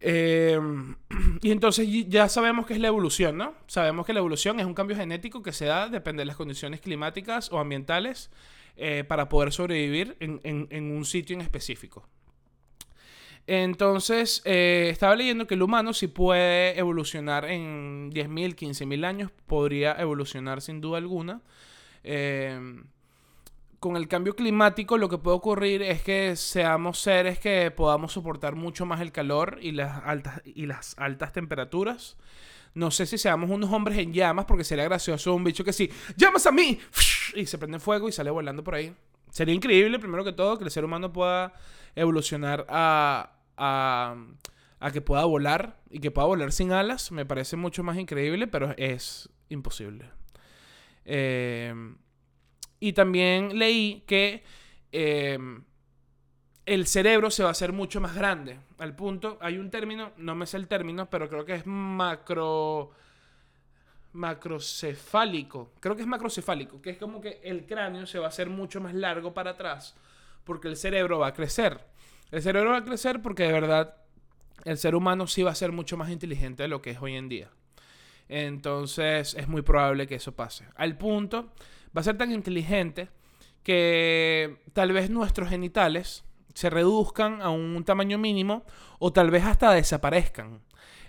Em, 0.00 0.96
y 1.42 1.50
entonces 1.50 1.88
ya 2.08 2.28
sabemos 2.28 2.66
que 2.66 2.74
es 2.74 2.80
la 2.80 2.88
evolución, 2.88 3.36
¿no? 3.36 3.54
Sabemos 3.66 4.06
que 4.06 4.12
la 4.12 4.20
evolución 4.20 4.60
es 4.60 4.66
un 4.66 4.74
cambio 4.74 4.96
genético 4.96 5.42
que 5.42 5.52
se 5.52 5.66
da, 5.66 5.88
depende 5.88 6.20
de 6.20 6.26
las 6.26 6.36
condiciones 6.36 6.80
climáticas 6.80 7.52
o 7.52 7.58
ambientales, 7.58 8.30
eh, 8.76 9.02
para 9.02 9.28
poder 9.28 9.52
sobrevivir 9.52 10.16
en, 10.20 10.92
un 10.92 11.04
sitio 11.04 11.34
en 11.34 11.40
específico. 11.40 12.08
Entonces, 13.50 14.42
eh, 14.44 14.90
estaba 14.92 15.16
leyendo 15.16 15.46
que 15.46 15.54
el 15.54 15.62
humano 15.62 15.94
si 15.94 16.06
puede 16.06 16.78
evolucionar 16.78 17.46
en 17.46 18.12
10.000, 18.12 18.54
15.000 18.54 19.06
años, 19.06 19.30
podría 19.46 19.94
evolucionar 19.94 20.60
sin 20.60 20.82
duda 20.82 20.98
alguna. 20.98 21.40
Eh, 22.04 22.60
con 23.80 23.96
el 23.96 24.06
cambio 24.06 24.36
climático 24.36 24.98
lo 24.98 25.08
que 25.08 25.16
puede 25.16 25.38
ocurrir 25.38 25.80
es 25.80 26.02
que 26.02 26.36
seamos 26.36 26.98
seres 26.98 27.38
que 27.38 27.70
podamos 27.70 28.12
soportar 28.12 28.54
mucho 28.54 28.84
más 28.84 29.00
el 29.00 29.12
calor 29.12 29.58
y 29.62 29.72
las 29.72 30.04
altas, 30.04 30.42
y 30.44 30.66
las 30.66 30.94
altas 30.98 31.32
temperaturas. 31.32 32.18
No 32.74 32.90
sé 32.90 33.06
si 33.06 33.16
seamos 33.16 33.48
unos 33.48 33.72
hombres 33.72 33.96
en 33.96 34.12
llamas, 34.12 34.44
porque 34.44 34.62
sería 34.62 34.84
gracioso 34.84 35.34
un 35.34 35.44
bicho 35.44 35.64
que 35.64 35.72
sí, 35.72 35.90
llamas 36.18 36.44
a 36.46 36.52
mí, 36.52 36.78
y 37.34 37.46
se 37.46 37.56
prende 37.56 37.78
fuego 37.78 38.10
y 38.10 38.12
sale 38.12 38.28
volando 38.30 38.62
por 38.62 38.74
ahí. 38.74 38.94
Sería 39.30 39.54
increíble, 39.54 39.98
primero 39.98 40.22
que 40.22 40.32
todo, 40.32 40.58
que 40.58 40.64
el 40.64 40.70
ser 40.70 40.84
humano 40.84 41.10
pueda 41.14 41.54
evolucionar 41.96 42.66
a, 42.68 43.37
a, 43.58 44.16
que 44.92 45.00
pueda 45.00 45.24
volar 45.24 45.80
y 45.90 46.00
que 46.00 46.10
pueda 46.10 46.26
volar 46.26 46.52
sin 46.52 46.72
alas. 46.72 47.12
Me 47.12 47.26
parece 47.26 47.56
mucho 47.56 47.82
más 47.82 47.98
increíble, 47.98 48.46
pero 48.46 48.74
es 48.76 49.28
imposible. 49.48 50.10
Eh, 51.04 51.74
y 52.80 52.92
también 52.92 53.58
leí 53.58 54.04
que 54.06 54.44
em, 54.92 55.64
el 56.66 56.86
cerebro 56.86 57.30
se 57.30 57.42
va 57.42 57.50
a 57.50 57.52
hacer 57.52 57.72
mucho 57.72 58.00
más 58.00 58.14
grande. 58.14 58.58
Al 58.78 58.94
punto, 58.94 59.38
hay 59.40 59.58
un 59.58 59.70
término, 59.70 60.12
no 60.16 60.34
me 60.34 60.46
sé 60.46 60.56
el 60.58 60.68
término, 60.68 61.10
pero 61.10 61.28
creo 61.28 61.44
que 61.44 61.54
es 61.54 61.66
macro 61.66 62.92
macrocefálico. 64.12 65.72
Creo 65.80 65.94
que 65.94 66.02
es 66.02 66.08
macrocefálico, 66.08 66.80
que 66.80 66.90
es 66.90 66.98
como 66.98 67.20
que 67.20 67.40
el 67.44 67.66
cráneo 67.66 68.06
se 68.06 68.18
va 68.18 68.26
a 68.26 68.28
hacer 68.28 68.48
mucho 68.48 68.80
más 68.80 68.94
largo 68.94 69.34
para 69.34 69.50
atrás 69.50 69.94
porque 70.48 70.68
el 70.68 70.78
cerebro 70.78 71.18
va 71.18 71.26
a 71.26 71.34
crecer. 71.34 71.78
El 72.30 72.42
cerebro 72.42 72.70
va 72.70 72.78
a 72.78 72.84
crecer 72.84 73.22
porque 73.22 73.44
de 73.44 73.52
verdad 73.52 73.96
el 74.64 74.76
ser 74.78 74.94
humano 74.94 75.26
sí 75.26 75.42
va 75.42 75.52
a 75.52 75.54
ser 75.54 75.72
mucho 75.72 75.96
más 75.96 76.10
inteligente 76.10 76.62
de 76.62 76.68
lo 76.68 76.82
que 76.82 76.90
es 76.90 77.00
hoy 77.00 77.16
en 77.16 77.28
día. 77.28 77.50
Entonces 78.28 79.34
es 79.34 79.48
muy 79.48 79.62
probable 79.62 80.06
que 80.06 80.16
eso 80.16 80.32
pase. 80.32 80.66
Al 80.76 80.98
punto 80.98 81.52
va 81.96 82.00
a 82.00 82.04
ser 82.04 82.18
tan 82.18 82.32
inteligente 82.32 83.08
que 83.62 84.58
tal 84.72 84.92
vez 84.92 85.10
nuestros 85.10 85.48
genitales 85.48 86.24
se 86.54 86.70
reduzcan 86.70 87.40
a 87.40 87.50
un 87.50 87.84
tamaño 87.84 88.18
mínimo 88.18 88.64
o 88.98 89.12
tal 89.12 89.30
vez 89.30 89.44
hasta 89.44 89.72
desaparezcan. 89.72 90.60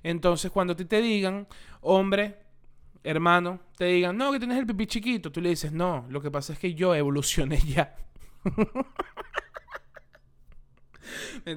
Entonces, 0.04 0.52
cuando 0.52 0.76
te, 0.76 0.86
te 0.86 1.02
digan, 1.02 1.48
hombre, 1.82 2.38
hermano, 3.04 3.60
te 3.78 3.86
digan, 3.86 4.18
no, 4.18 4.32
que 4.32 4.40
tienes 4.40 4.58
el 4.58 4.66
pipí 4.66 4.88
chiquito, 4.88 5.32
tú 5.32 5.42
le 5.42 5.50
dices, 5.50 5.72
no, 5.72 6.06
lo 6.10 6.22
que 6.22 6.32
pasa 6.32 6.54
es 6.54 6.60
que 6.60 6.74
yo 6.74 6.96
evolucioné 6.96 7.58
ya. 7.60 7.96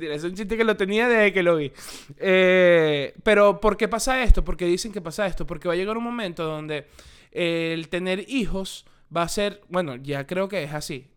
Es 0.00 0.24
un 0.24 0.34
chiste 0.34 0.56
que 0.56 0.64
lo 0.64 0.76
tenía 0.76 1.08
desde 1.08 1.32
que 1.32 1.42
lo 1.42 1.56
vi. 1.56 1.72
Eh, 2.18 3.14
pero, 3.22 3.60
¿por 3.60 3.76
qué 3.76 3.88
pasa 3.88 4.22
esto? 4.22 4.44
Porque 4.44 4.66
dicen 4.66 4.92
que 4.92 5.00
pasa 5.00 5.26
esto. 5.26 5.46
Porque 5.46 5.68
va 5.68 5.74
a 5.74 5.76
llegar 5.76 5.96
un 5.96 6.04
momento 6.04 6.44
donde 6.44 6.86
el 7.32 7.88
tener 7.88 8.28
hijos 8.28 8.86
va 9.14 9.22
a 9.22 9.28
ser, 9.28 9.62
bueno, 9.68 9.96
ya 9.96 10.26
creo 10.26 10.48
que 10.48 10.62
es 10.62 10.72
así. 10.72 11.08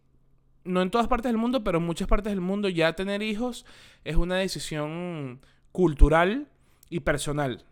No 0.63 0.82
en 0.82 0.89
todas 0.89 1.08
partes 1.08 1.29
del 1.29 1.38
mundo, 1.38 1.63
pero 1.63 1.77
en 1.77 1.86
muchas 1.86 2.08
partes 2.08 2.32
del 2.32 2.41
mundo 2.41 2.70
ya 2.70 2.94
tener 2.94 3.22
hijos 3.22 3.65
es 4.03 4.15
una 4.15 4.38
decisión 4.38 5.41
cultural 5.72 6.48
y 6.89 7.01
personal. 7.01 7.65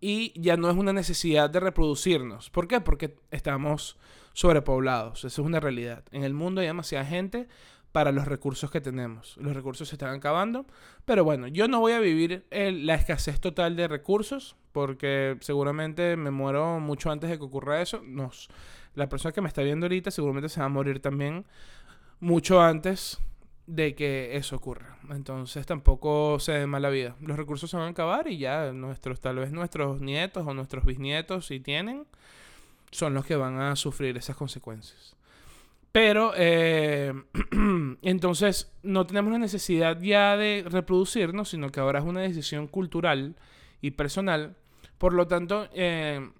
Y 0.00 0.38
ya 0.40 0.56
no 0.56 0.70
es 0.70 0.76
una 0.76 0.92
necesidad 0.92 1.50
de 1.50 1.60
reproducirnos. 1.60 2.50
¿Por 2.50 2.68
qué? 2.68 2.80
Porque 2.80 3.16
estamos 3.30 3.96
sobrepoblados. 4.34 5.24
Eso 5.24 5.42
es 5.42 5.46
una 5.46 5.60
realidad. 5.60 6.04
En 6.12 6.24
el 6.24 6.34
mundo 6.34 6.60
hay 6.60 6.66
demasiada 6.66 7.04
gente 7.04 7.48
para 7.94 8.10
los 8.10 8.26
recursos 8.26 8.72
que 8.72 8.80
tenemos. 8.80 9.36
Los 9.36 9.54
recursos 9.54 9.88
se 9.88 9.94
están 9.94 10.16
acabando. 10.16 10.66
Pero 11.04 11.22
bueno, 11.22 11.46
yo 11.46 11.68
no 11.68 11.78
voy 11.78 11.92
a 11.92 12.00
vivir 12.00 12.44
la 12.50 12.96
escasez 12.96 13.38
total 13.38 13.76
de 13.76 13.86
recursos 13.86 14.56
porque 14.72 15.36
seguramente 15.40 16.16
me 16.16 16.32
muero 16.32 16.80
mucho 16.80 17.12
antes 17.12 17.30
de 17.30 17.38
que 17.38 17.44
ocurra 17.44 17.80
eso. 17.80 18.02
Nos, 18.04 18.48
la 18.96 19.08
persona 19.08 19.30
que 19.30 19.40
me 19.40 19.46
está 19.46 19.62
viendo 19.62 19.86
ahorita 19.86 20.10
seguramente 20.10 20.48
se 20.48 20.58
va 20.58 20.66
a 20.66 20.70
morir 20.70 20.98
también 20.98 21.44
mucho 22.18 22.60
antes 22.60 23.20
de 23.68 23.94
que 23.94 24.36
eso 24.36 24.56
ocurra. 24.56 24.98
Entonces 25.10 25.64
tampoco 25.64 26.40
se 26.40 26.50
dé 26.50 26.66
mala 26.66 26.90
vida. 26.90 27.14
Los 27.20 27.36
recursos 27.36 27.70
se 27.70 27.76
van 27.76 27.86
a 27.86 27.90
acabar 27.90 28.26
y 28.26 28.38
ya 28.38 28.72
nuestros, 28.72 29.20
tal 29.20 29.36
vez 29.36 29.52
nuestros 29.52 30.00
nietos 30.00 30.44
o 30.44 30.52
nuestros 30.52 30.84
bisnietos, 30.84 31.46
si 31.46 31.60
tienen, 31.60 32.08
son 32.90 33.14
los 33.14 33.24
que 33.24 33.36
van 33.36 33.60
a 33.60 33.76
sufrir 33.76 34.16
esas 34.16 34.34
consecuencias. 34.34 35.14
Pero 35.94 36.32
eh, 36.36 37.12
entonces 38.02 38.72
no 38.82 39.06
tenemos 39.06 39.30
la 39.30 39.38
necesidad 39.38 40.00
ya 40.00 40.36
de 40.36 40.64
reproducirnos, 40.68 41.50
sino 41.50 41.70
que 41.70 41.78
ahora 41.78 42.00
es 42.00 42.04
una 42.04 42.22
decisión 42.22 42.66
cultural 42.66 43.36
y 43.80 43.92
personal. 43.92 44.56
Por 44.98 45.12
lo 45.12 45.28
tanto, 45.28 45.68
eh, 45.72 46.32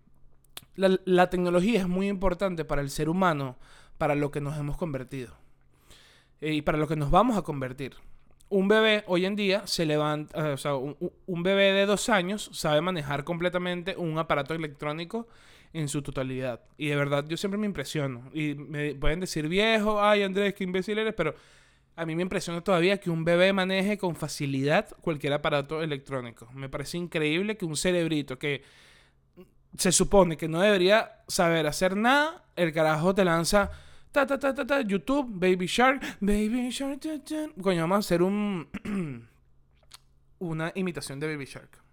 la, 0.75 1.31
tecnología 1.31 1.79
es 1.79 1.87
muy 1.87 2.09
importante 2.09 2.65
para 2.65 2.83
el 2.83 2.91
ser 2.91 3.09
humano, 3.09 3.57
para 3.97 4.17
lo 4.17 4.33
que 4.33 4.41
nos 4.41 4.59
hemos 4.59 4.77
convertido 4.77 5.37
eh, 6.41 6.55
y 6.55 6.63
para 6.63 6.77
lo 6.77 6.89
que 6.89 6.97
nos 6.97 7.13
vamos 7.13 7.39
a 7.39 7.43
convertir. 7.43 7.95
Un 8.49 8.67
bebé 8.67 9.05
hoy 9.07 9.25
en 9.25 9.37
día 9.37 9.69
se 9.69 9.87
levanta, 9.87 10.53
o 10.53 10.57
sea, 10.57 10.75
un, 10.75 11.43
bebé 11.45 11.73
de 11.73 11.87
dos 11.87 12.09
años 12.09 12.51
sabe 12.53 12.81
manejar 12.81 13.23
completamente 13.23 13.97
un 13.97 14.19
aparato 14.19 14.53
electrónico 14.53 15.29
en 15.75 15.89
su 15.89 16.01
totalidad. 16.01 16.61
Y 16.79 16.89
de 16.89 16.97
verdad 16.97 17.27
yo 17.29 17.37
siempre 17.37 17.59
me 17.59 17.67
impresiono. 17.67 18.31
Y 18.33 18.55
me 18.55 18.95
pueden 18.95 19.21
decir 19.21 19.49
viejo, 19.49 20.01
ay 20.03 20.23
Andrés, 20.23 20.55
qué 20.55 20.65
imbécil 20.65 20.99
eres, 20.99 21.13
pero 21.15 21.35
a 21.97 22.07
mí 22.07 22.17
me 22.17 22.23
impresiona 22.23 22.63
todavía 22.63 22.99
que 22.99 23.11
un 23.11 23.25
bebé 23.25 23.53
maneje 23.53 23.99
con 23.99 24.17
facilidad 24.17 24.89
cualquier 25.01 25.33
aparato 25.33 25.83
electrónico. 25.83 26.49
Me 26.55 26.69
parece 26.69 26.97
increíble 26.97 27.57
que 27.57 27.65
un 27.65 27.77
cerebrito 27.77 28.39
que 28.39 28.63
se 29.77 29.93
supone 29.93 30.37
que 30.37 30.49
no 30.49 30.61
debería 30.61 31.25
saber 31.27 31.67
hacer 31.67 31.97
nada, 31.97 32.45
el 32.57 32.73
carajo 32.73 33.15
te 33.15 33.25
lanza 33.25 33.71
ta 34.13 34.25
ta 34.25 34.39
ta 34.39 34.55
ta 34.55 34.65
ta 34.65 34.81
YouTube, 34.81 35.29
Baby 35.29 35.67
Shark, 35.67 36.01
Baby 36.21 36.71
Shark, 36.71 37.01
coño, 37.61 37.81
vamos 37.83 37.97
a 37.97 37.99
hacer 37.99 38.23
un 38.23 38.69
una 40.39 40.71
imitación 40.77 41.19
de 41.19 41.27
Baby 41.27 41.47
Shark. 41.47 41.84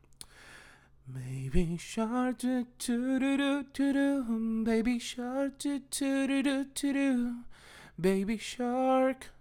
Baby 1.07 1.77
Shark, 1.77 2.43
Baby 4.63 4.99
Shark, 4.99 5.57
Baby 7.97 8.37
Shark. 8.37 9.31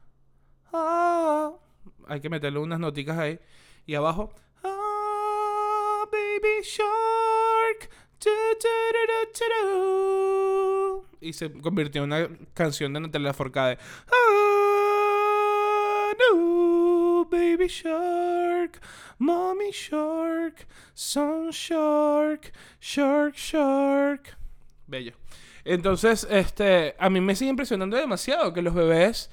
Oh. 0.72 1.60
Hay 2.08 2.20
que 2.20 2.28
meterle 2.28 2.58
unas 2.58 2.80
noticas 2.80 3.16
ahí. 3.18 3.38
Y 3.86 3.94
abajo. 3.94 4.32
Oh, 4.62 6.08
baby 6.10 6.62
Shark. 6.62 7.90
Y 11.20 11.32
se 11.32 11.52
convirtió 11.52 12.04
en 12.04 12.12
una 12.12 12.28
canción 12.52 12.92
de 12.92 13.00
Natalia 13.00 13.32
Forcade. 13.32 13.78
Ah, 14.12 16.12
no, 16.18 17.26
baby 17.30 17.68
shark, 17.68 18.19
mommy 19.20 19.70
shark, 19.70 20.66
son 20.94 21.50
shark, 21.50 22.52
shark, 22.80 23.36
shark. 23.36 24.36
Bello. 24.86 25.12
Entonces, 25.64 26.26
este, 26.30 26.96
a 26.98 27.08
mí 27.10 27.20
me 27.20 27.36
sigue 27.36 27.50
impresionando 27.50 27.96
demasiado 27.96 28.52
que 28.52 28.62
los 28.62 28.74
bebés 28.74 29.30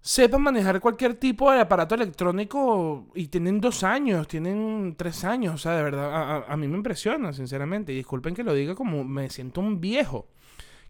sepan 0.00 0.42
manejar 0.42 0.80
cualquier 0.80 1.14
tipo 1.14 1.52
de 1.52 1.60
aparato 1.60 1.94
electrónico 1.94 3.08
y 3.14 3.28
tienen 3.28 3.60
dos 3.60 3.84
años, 3.84 4.26
tienen 4.26 4.94
tres 4.96 5.22
años, 5.24 5.54
o 5.54 5.58
sea, 5.58 5.72
de 5.72 5.82
verdad, 5.82 6.14
a, 6.14 6.52
a 6.52 6.56
mí 6.56 6.66
me 6.66 6.78
impresiona, 6.78 7.32
sinceramente. 7.32 7.92
Y 7.92 7.96
disculpen 7.96 8.34
que 8.34 8.42
lo 8.42 8.54
diga 8.54 8.74
como 8.74 9.04
me 9.04 9.28
siento 9.28 9.60
un 9.60 9.80
viejo. 9.80 10.28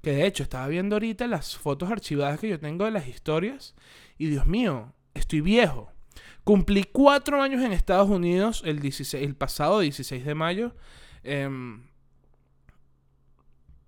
Que 0.02 0.12
de 0.12 0.26
hecho 0.26 0.45
estaba 0.45 0.69
viendo 0.69 0.95
ahorita 0.95 1.26
las 1.26 1.59
fotos 1.59 1.90
archivadas 1.90 2.38
que 2.38 2.49
yo 2.49 2.61
tengo 2.61 2.85
de 2.85 2.93
las 2.93 3.09
historias 3.09 3.75
y 4.17 4.26
Dios 4.28 4.47
mío, 4.47 4.93
estoy 5.14 5.40
viejo. 5.40 5.93
Cumplí 6.49 6.85
cuatro 6.85 7.43
años 7.43 7.62
en 7.62 7.73
Estados 7.73 8.09
Unidos 8.09 8.62
el, 8.64 8.81
16, 8.81 9.23
el 9.23 9.37
pasado 9.37 9.81
16 9.81 10.25
de 10.25 10.35
mayo 10.35 10.75
em, 11.23 11.83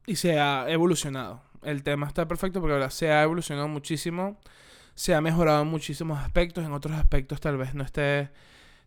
y 0.05 0.17
se 0.17 0.39
ha 0.39 0.69
evolucionado. 0.69 1.41
El 1.63 1.83
tema 1.83 2.07
está 2.07 2.29
perfecto 2.29 2.61
porque 2.61 2.75
ahora 2.75 2.91
se 2.91 3.11
ha 3.11 3.23
evolucionado 3.23 3.67
muchísimo, 3.67 4.39
se 4.95 5.15
ha 5.15 5.23
mejorado 5.23 5.63
en 5.63 5.69
muchísimos 5.69 6.19
aspectos, 6.19 6.63
en 6.63 6.73
otros 6.73 6.99
aspectos 6.99 7.41
tal 7.41 7.57
vez 7.57 7.75
no 7.75 7.83
esté 7.83 8.29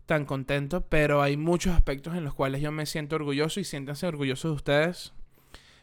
tan 0.06 0.24
contento, 0.24 0.82
pero 0.82 1.20
hay 1.20 1.36
muchos 1.36 1.74
aspectos 1.74 2.14
en 2.14 2.22
los 2.22 2.32
cuales 2.32 2.62
yo 2.62 2.70
me 2.70 2.86
siento 2.86 3.16
orgulloso 3.16 3.58
y 3.58 3.64
siéntanse 3.64 4.06
orgullosos 4.06 4.52
de 4.52 4.54
ustedes. 4.54 5.12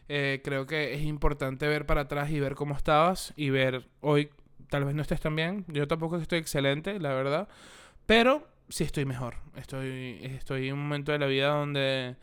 Eh, 0.07 0.39
creo 0.45 0.65
que 0.65 0.93
es 0.93 1.01
importante 1.01 1.67
ver 1.67 1.85
para 1.85 2.03
atrás 2.03 2.31
y 2.31 2.39
ver 2.39 2.55
cómo 2.55 2.73
estabas 2.73 3.33
y 3.35 3.49
ver 3.49 3.89
hoy, 3.99 4.29
tal 4.69 4.85
vez 4.85 4.95
no 4.95 5.01
estés 5.01 5.19
tan 5.19 5.35
bien, 5.35 5.65
yo 5.67 5.89
tampoco 5.89 6.15
estoy 6.15 6.39
excelente, 6.39 6.97
la 6.97 7.13
verdad, 7.13 7.49
pero 8.05 8.47
sí 8.69 8.83
estoy 8.83 9.05
mejor, 9.05 9.35
estoy, 9.55 10.19
estoy 10.23 10.69
en 10.69 10.75
un 10.75 10.83
momento 10.83 11.11
de 11.11 11.19
la 11.19 11.27
vida 11.27 11.49
donde 11.49 12.15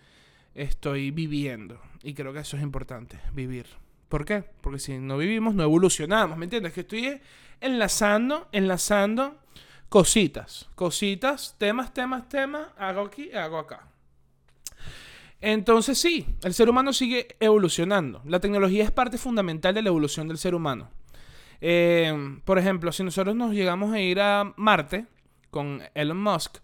estoy 0.55 1.11
viviendo 1.11 1.81
y 2.03 2.15
creo 2.15 2.33
que 2.33 2.41
eso 2.41 2.57
es 2.57 2.63
importante, 2.63 3.19
vivir. 3.33 3.67
¿Por 4.09 4.25
qué? 4.25 4.45
Porque 4.61 4.79
si 4.79 4.99
no 4.99 5.19
vivimos, 5.19 5.55
no 5.55 5.63
evolucionamos, 5.63 6.39
¿me 6.39 6.47
entiendes? 6.47 6.73
Que 6.73 6.81
estoy 6.81 7.21
enlazando, 7.61 8.49
enlazando 8.53 9.37
cositas, 9.89 10.69
cositas, 10.75 11.57
temas, 11.59 11.93
temas, 11.93 12.29
temas, 12.29 12.69
hago 12.79 13.03
aquí, 13.03 13.31
hago 13.33 13.59
acá. 13.59 13.87
Entonces 15.41 15.99
sí, 15.99 16.27
el 16.43 16.55
ser 16.55 16.69
humano 16.69 16.93
sigue 16.93 17.37
evolucionando. 17.39 18.23
La 18.25 18.41
tecnología 18.41 18.85
es 18.85 18.91
parte 18.91 19.19
fundamental 19.19 19.75
de 19.75 19.83
la 19.83 19.89
evolución 19.89 20.27
del 20.27 20.39
ser 20.39 20.55
humano. 20.55 20.91
Eh, 21.61 22.41
por 22.45 22.59
ejemplo, 22.59 22.91
si 22.93 23.05
nosotros 23.05 23.37
nos 23.37 23.53
llegamos 23.53 23.93
a 23.93 24.01
ir 24.01 24.21
a 24.21 24.53
Marte 24.57 25.07
con 25.51 25.83
Elon 25.95 26.21
Musk, 26.21 26.59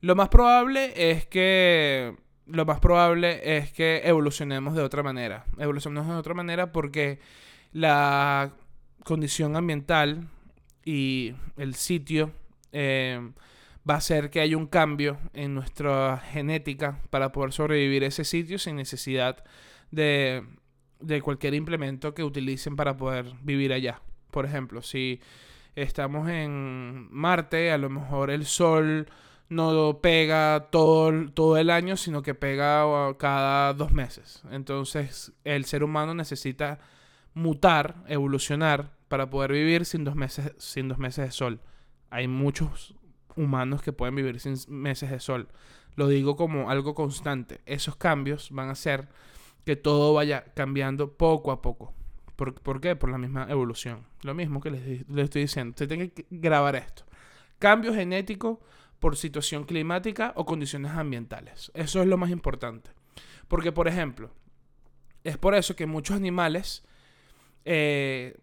lo 0.00 0.14
más 0.14 0.28
probable 0.28 0.92
es 0.96 1.26
que 1.26 2.14
lo 2.46 2.64
más 2.64 2.78
probable 2.80 3.58
es 3.58 3.72
que 3.72 4.02
evolucionemos 4.04 4.74
de 4.74 4.82
otra 4.82 5.02
manera. 5.02 5.44
Evolucionemos 5.58 6.08
de 6.08 6.16
otra 6.16 6.34
manera 6.34 6.72
porque 6.72 7.18
la 7.72 8.52
condición 9.04 9.56
ambiental 9.56 10.28
y 10.84 11.34
el 11.56 11.74
sitio 11.74 12.30
eh, 12.72 13.32
va 13.88 13.94
a 13.94 13.98
hacer 13.98 14.30
que 14.30 14.40
haya 14.40 14.56
un 14.56 14.66
cambio 14.66 15.18
en 15.32 15.54
nuestra 15.54 16.18
genética 16.18 17.00
para 17.10 17.32
poder 17.32 17.52
sobrevivir 17.52 18.04
ese 18.04 18.24
sitio 18.24 18.58
sin 18.58 18.76
necesidad 18.76 19.44
de, 19.90 20.44
de 21.00 21.22
cualquier 21.22 21.54
implemento 21.54 22.14
que 22.14 22.24
utilicen 22.24 22.76
para 22.76 22.96
poder 22.96 23.32
vivir 23.42 23.72
allá. 23.72 24.00
Por 24.30 24.44
ejemplo, 24.44 24.82
si 24.82 25.20
estamos 25.76 26.28
en 26.28 27.08
Marte, 27.12 27.70
a 27.70 27.78
lo 27.78 27.88
mejor 27.88 28.30
el 28.30 28.44
Sol 28.44 29.08
no 29.48 30.00
pega 30.02 30.68
todo, 30.70 31.30
todo 31.30 31.56
el 31.56 31.70
año, 31.70 31.96
sino 31.96 32.22
que 32.22 32.34
pega 32.34 32.84
cada 33.18 33.72
dos 33.74 33.92
meses. 33.92 34.42
Entonces 34.50 35.32
el 35.44 35.64
ser 35.64 35.84
humano 35.84 36.14
necesita 36.14 36.80
mutar, 37.34 37.96
evolucionar, 38.08 38.96
para 39.08 39.30
poder 39.30 39.52
vivir 39.52 39.84
sin 39.84 40.04
dos 40.04 40.16
meses, 40.16 40.52
sin 40.58 40.88
dos 40.88 40.98
meses 40.98 41.26
de 41.26 41.30
sol. 41.30 41.60
Hay 42.10 42.28
muchos 42.28 42.94
humanos 43.36 43.82
que 43.82 43.92
pueden 43.92 44.14
vivir 44.14 44.40
sin 44.40 44.56
meses 44.68 45.10
de 45.10 45.20
sol. 45.20 45.48
Lo 45.94 46.08
digo 46.08 46.36
como 46.36 46.70
algo 46.70 46.94
constante. 46.94 47.60
Esos 47.66 47.96
cambios 47.96 48.50
van 48.50 48.68
a 48.68 48.72
hacer 48.72 49.08
que 49.64 49.76
todo 49.76 50.14
vaya 50.14 50.44
cambiando 50.54 51.12
poco 51.12 51.52
a 51.52 51.62
poco. 51.62 51.94
¿Por, 52.36 52.80
qué? 52.80 52.96
Por 52.96 53.10
la 53.10 53.18
misma 53.18 53.46
evolución. 53.48 54.06
Lo 54.22 54.34
mismo 54.34 54.60
que 54.60 54.70
les, 54.70 55.08
les 55.08 55.24
estoy 55.24 55.42
diciendo. 55.42 55.70
Usted 55.70 55.88
tiene 55.88 56.10
que 56.10 56.26
grabar 56.30 56.76
esto. 56.76 57.04
Cambio 57.58 57.94
genético 57.94 58.60
por 58.98 59.16
situación 59.16 59.64
climática 59.64 60.32
o 60.36 60.44
condiciones 60.44 60.92
ambientales. 60.92 61.70
Eso 61.74 62.02
es 62.02 62.06
lo 62.06 62.18
más 62.18 62.30
importante. 62.30 62.90
Porque, 63.48 63.72
por 63.72 63.88
ejemplo, 63.88 64.30
es 65.24 65.38
por 65.38 65.54
eso 65.54 65.74
que 65.74 65.86
muchos 65.86 66.16
animales, 66.16 66.84
eh, 67.64 68.36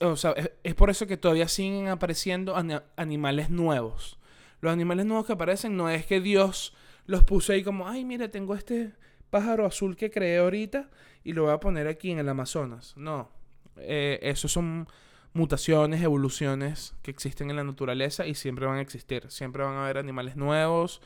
o 0.00 0.16
sea, 0.16 0.34
es, 0.62 0.74
por 0.74 0.90
eso 0.90 1.06
que 1.06 1.16
todavía 1.16 1.48
siguen 1.48 1.88
apareciendo 1.88 2.56
animales 2.96 3.50
nuevos. 3.50 4.18
Los 4.60 4.72
animales 4.72 5.06
nuevos 5.06 5.26
que 5.26 5.34
aparecen 5.34 5.76
no 5.76 5.88
es 5.88 6.06
que 6.06 6.20
Dios 6.20 6.74
los 7.06 7.22
puso 7.24 7.52
ahí 7.52 7.62
como, 7.62 7.86
ay, 7.86 8.04
mira, 8.04 8.30
tengo 8.30 8.54
este 8.54 8.92
pájaro 9.30 9.66
azul 9.66 9.96
que 9.96 10.10
creé 10.10 10.38
ahorita 10.38 10.90
y 11.24 11.32
lo 11.32 11.44
voy 11.44 11.52
a 11.52 11.60
poner 11.60 11.88
aquí 11.88 12.10
en 12.10 12.18
el 12.18 12.28
Amazonas. 12.28 12.94
No, 12.96 13.30
eh, 13.76 14.18
esos 14.22 14.52
son 14.52 14.86
mutaciones, 15.32 16.00
evoluciones 16.02 16.94
que 17.02 17.10
existen 17.10 17.50
en 17.50 17.56
la 17.56 17.64
naturaleza 17.64 18.26
y 18.26 18.34
siempre 18.34 18.66
van 18.66 18.78
a 18.78 18.80
existir. 18.80 19.30
Siempre 19.30 19.64
van 19.64 19.74
a 19.74 19.84
haber 19.84 19.98
animales 19.98 20.36
nuevos. 20.36 21.02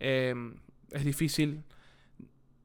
Em, 0.00 0.56
es 0.90 1.04
difícil 1.04 1.62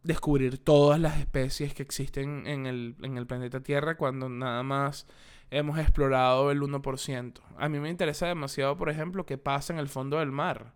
descubrir 0.03 0.57
todas 0.57 0.99
las 0.99 1.19
especies 1.19 1.73
que 1.73 1.83
existen 1.83 2.47
en 2.47 2.65
el, 2.65 2.95
en 3.03 3.17
el 3.17 3.27
planeta 3.27 3.61
Tierra 3.61 3.97
cuando 3.97 4.29
nada 4.29 4.63
más 4.63 5.05
hemos 5.51 5.77
explorado 5.77 6.49
el 6.49 6.61
1%. 6.61 7.41
A 7.57 7.69
mí 7.69 7.79
me 7.79 7.89
interesa 7.89 8.27
demasiado, 8.27 8.77
por 8.77 8.89
ejemplo, 8.89 9.25
qué 9.25 9.37
pasa 9.37 9.73
en 9.73 9.79
el 9.79 9.89
fondo 9.89 10.17
del 10.19 10.31
mar. 10.31 10.73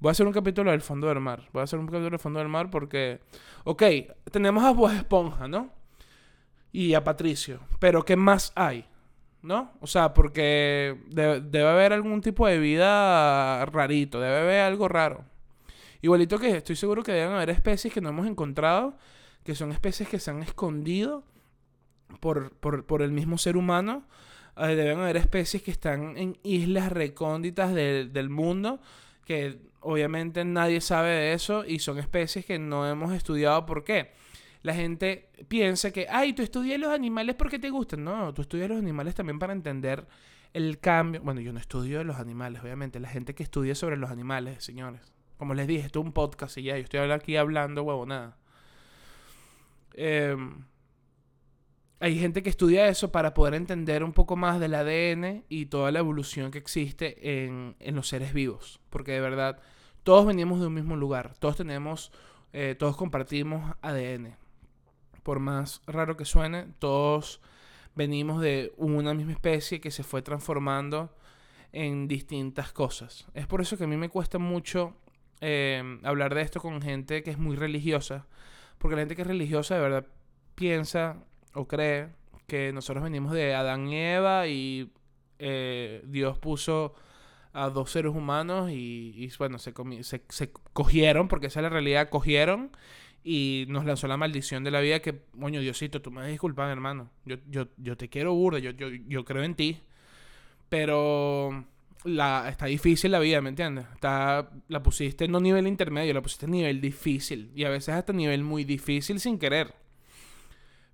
Voy 0.00 0.08
a 0.08 0.12
hacer 0.12 0.26
un 0.26 0.32
capítulo 0.32 0.70
del 0.70 0.80
fondo 0.80 1.08
del 1.08 1.20
mar. 1.20 1.48
Voy 1.52 1.60
a 1.60 1.64
hacer 1.64 1.78
un 1.78 1.86
capítulo 1.86 2.10
del 2.10 2.18
fondo 2.18 2.38
del 2.38 2.48
mar 2.48 2.70
porque, 2.70 3.20
ok, 3.64 3.82
tenemos 4.32 4.64
a 4.64 4.72
Bob 4.72 4.90
Esponja, 4.90 5.46
¿no? 5.46 5.70
Y 6.72 6.94
a 6.94 7.04
Patricio. 7.04 7.60
Pero 7.78 8.04
¿qué 8.04 8.16
más 8.16 8.52
hay? 8.54 8.86
¿no? 9.42 9.72
O 9.80 9.86
sea, 9.86 10.12
porque 10.12 10.98
debe, 11.08 11.66
haber 11.66 11.92
algún 11.92 12.20
tipo 12.20 12.46
de 12.46 12.58
vida 12.58 13.64
rarito, 13.66 14.20
debe 14.20 14.38
haber 14.38 14.60
algo 14.60 14.88
raro. 14.88 15.24
Igualito 16.02 16.38
que 16.38 16.56
estoy 16.56 16.76
seguro 16.76 17.02
que 17.02 17.12
deben 17.12 17.32
haber 17.34 17.50
especies 17.50 17.92
que 17.92 18.00
no 18.00 18.10
hemos 18.10 18.26
encontrado, 18.26 18.96
que 19.44 19.54
son 19.54 19.72
especies 19.72 20.08
que 20.08 20.18
se 20.18 20.30
han 20.30 20.42
escondido 20.42 21.24
por, 22.20 22.52
por, 22.52 23.02
el 23.02 23.12
mismo 23.12 23.38
ser 23.38 23.56
humano. 23.56 24.06
Eh, 24.56 24.74
deben 24.74 25.00
haber 25.00 25.16
especies 25.16 25.62
que 25.62 25.70
están 25.70 26.16
en 26.16 26.38
islas 26.42 26.90
recónditas 26.90 27.74
del 27.74 28.30
mundo, 28.30 28.80
que 29.24 29.58
obviamente 29.80 30.44
nadie 30.44 30.80
sabe 30.80 31.10
de 31.10 31.32
eso 31.32 31.64
y 31.64 31.78
son 31.78 31.98
especies 31.98 32.44
que 32.44 32.58
no 32.58 32.88
hemos 32.88 33.12
estudiado. 33.12 33.66
¿Por 33.66 33.84
qué? 33.84 34.12
la 34.62 34.74
gente 34.74 35.30
piensa 35.48 35.90
que, 35.90 36.06
ay, 36.10 36.32
tú 36.32 36.42
estudias 36.42 36.78
los 36.78 36.90
animales 36.90 37.34
porque 37.36 37.58
te 37.58 37.70
gustan. 37.70 38.04
No, 38.04 38.34
tú 38.34 38.42
estudias 38.42 38.68
los 38.68 38.78
animales 38.78 39.14
también 39.14 39.38
para 39.38 39.52
entender 39.52 40.06
el 40.52 40.78
cambio. 40.78 41.22
Bueno, 41.22 41.40
yo 41.40 41.52
no 41.52 41.60
estudio 41.60 42.04
los 42.04 42.16
animales, 42.16 42.62
obviamente. 42.62 43.00
La 43.00 43.08
gente 43.08 43.34
que 43.34 43.42
estudia 43.42 43.74
sobre 43.74 43.96
los 43.96 44.10
animales, 44.10 44.62
señores. 44.62 45.12
Como 45.38 45.54
les 45.54 45.66
dije, 45.66 45.86
esto 45.86 46.00
es 46.00 46.06
un 46.06 46.12
podcast 46.12 46.58
y 46.58 46.64
ya, 46.64 46.76
yo 46.76 46.84
estoy 46.84 47.10
aquí 47.10 47.36
hablando 47.36 47.82
huevo, 47.82 48.04
nada. 48.04 48.36
Hay 52.00 52.18
gente 52.18 52.42
que 52.42 52.50
estudia 52.50 52.88
eso 52.88 53.12
para 53.12 53.34
poder 53.34 53.54
entender 53.54 54.02
un 54.02 54.12
poco 54.12 54.34
más 54.34 54.58
del 54.58 54.74
ADN 54.74 55.44
y 55.48 55.66
toda 55.66 55.92
la 55.92 55.98
evolución 55.98 56.50
que 56.50 56.58
existe 56.58 57.44
en, 57.44 57.76
en 57.78 57.94
los 57.94 58.08
seres 58.08 58.32
vivos. 58.32 58.80
Porque 58.90 59.12
de 59.12 59.20
verdad, 59.20 59.60
todos 60.02 60.26
venimos 60.26 60.60
de 60.60 60.66
un 60.66 60.74
mismo 60.74 60.96
lugar. 60.96 61.34
Todos 61.38 61.56
tenemos, 61.56 62.10
eh, 62.52 62.74
todos 62.78 62.96
compartimos 62.96 63.76
ADN 63.82 64.34
por 65.22 65.38
más 65.38 65.82
raro 65.86 66.16
que 66.16 66.24
suene, 66.24 66.66
todos 66.78 67.40
venimos 67.94 68.40
de 68.40 68.72
una 68.76 69.14
misma 69.14 69.32
especie 69.32 69.80
que 69.80 69.90
se 69.90 70.02
fue 70.02 70.22
transformando 70.22 71.14
en 71.72 72.08
distintas 72.08 72.72
cosas. 72.72 73.26
Es 73.34 73.46
por 73.46 73.60
eso 73.60 73.76
que 73.76 73.84
a 73.84 73.86
mí 73.86 73.96
me 73.96 74.08
cuesta 74.08 74.38
mucho 74.38 74.96
eh, 75.40 76.00
hablar 76.02 76.34
de 76.34 76.42
esto 76.42 76.60
con 76.60 76.82
gente 76.82 77.22
que 77.22 77.30
es 77.30 77.38
muy 77.38 77.56
religiosa, 77.56 78.26
porque 78.78 78.96
la 78.96 79.02
gente 79.02 79.16
que 79.16 79.22
es 79.22 79.28
religiosa 79.28 79.74
de 79.74 79.80
verdad 79.80 80.06
piensa 80.54 81.22
o 81.54 81.66
cree 81.66 82.08
que 82.46 82.72
nosotros 82.72 83.04
venimos 83.04 83.32
de 83.32 83.54
Adán 83.54 83.88
y 83.88 83.96
Eva 83.96 84.46
y 84.46 84.92
eh, 85.38 86.02
Dios 86.06 86.38
puso 86.38 86.94
a 87.52 87.68
dos 87.70 87.90
seres 87.90 88.12
humanos 88.14 88.70
y, 88.70 89.30
bueno, 89.38 89.58
se, 89.58 89.72
se, 90.02 90.22
se, 90.28 90.52
cogieron, 90.72 91.28
porque 91.28 91.48
esa 91.48 91.60
es 91.60 91.64
la 91.64 91.68
realidad, 91.68 92.08
cogieron 92.08 92.70
y 93.22 93.66
nos 93.68 93.84
lanzó 93.84 94.06
la 94.06 94.16
maldición 94.16 94.64
de 94.64 94.70
la 94.70 94.80
vida 94.80 95.00
que, 95.00 95.20
coño, 95.38 95.60
Diosito, 95.60 96.00
tú 96.00 96.10
me 96.10 96.26
disculpas, 96.28 96.70
hermano. 96.70 97.10
Yo, 97.24 97.36
yo, 97.48 97.66
yo 97.76 97.96
te 97.96 98.08
quiero 98.08 98.34
burda, 98.34 98.58
yo, 98.58 98.70
yo, 98.70 98.88
yo 98.88 99.24
creo 99.24 99.42
en 99.42 99.54
ti. 99.54 99.80
Pero 100.68 101.66
la, 102.04 102.48
está 102.48 102.66
difícil 102.66 103.10
la 103.10 103.18
vida, 103.18 103.40
¿me 103.40 103.50
entiendes? 103.50 103.86
Está, 103.94 104.50
la 104.68 104.82
pusiste 104.82 105.28
no 105.28 105.40
nivel 105.40 105.66
intermedio, 105.66 106.14
la 106.14 106.22
pusiste 106.22 106.46
nivel 106.46 106.80
difícil. 106.80 107.50
Y 107.54 107.64
a 107.64 107.70
veces 107.70 107.94
hasta 107.94 108.12
nivel 108.12 108.42
muy 108.42 108.64
difícil 108.64 109.20
sin 109.20 109.38
querer. 109.38 109.74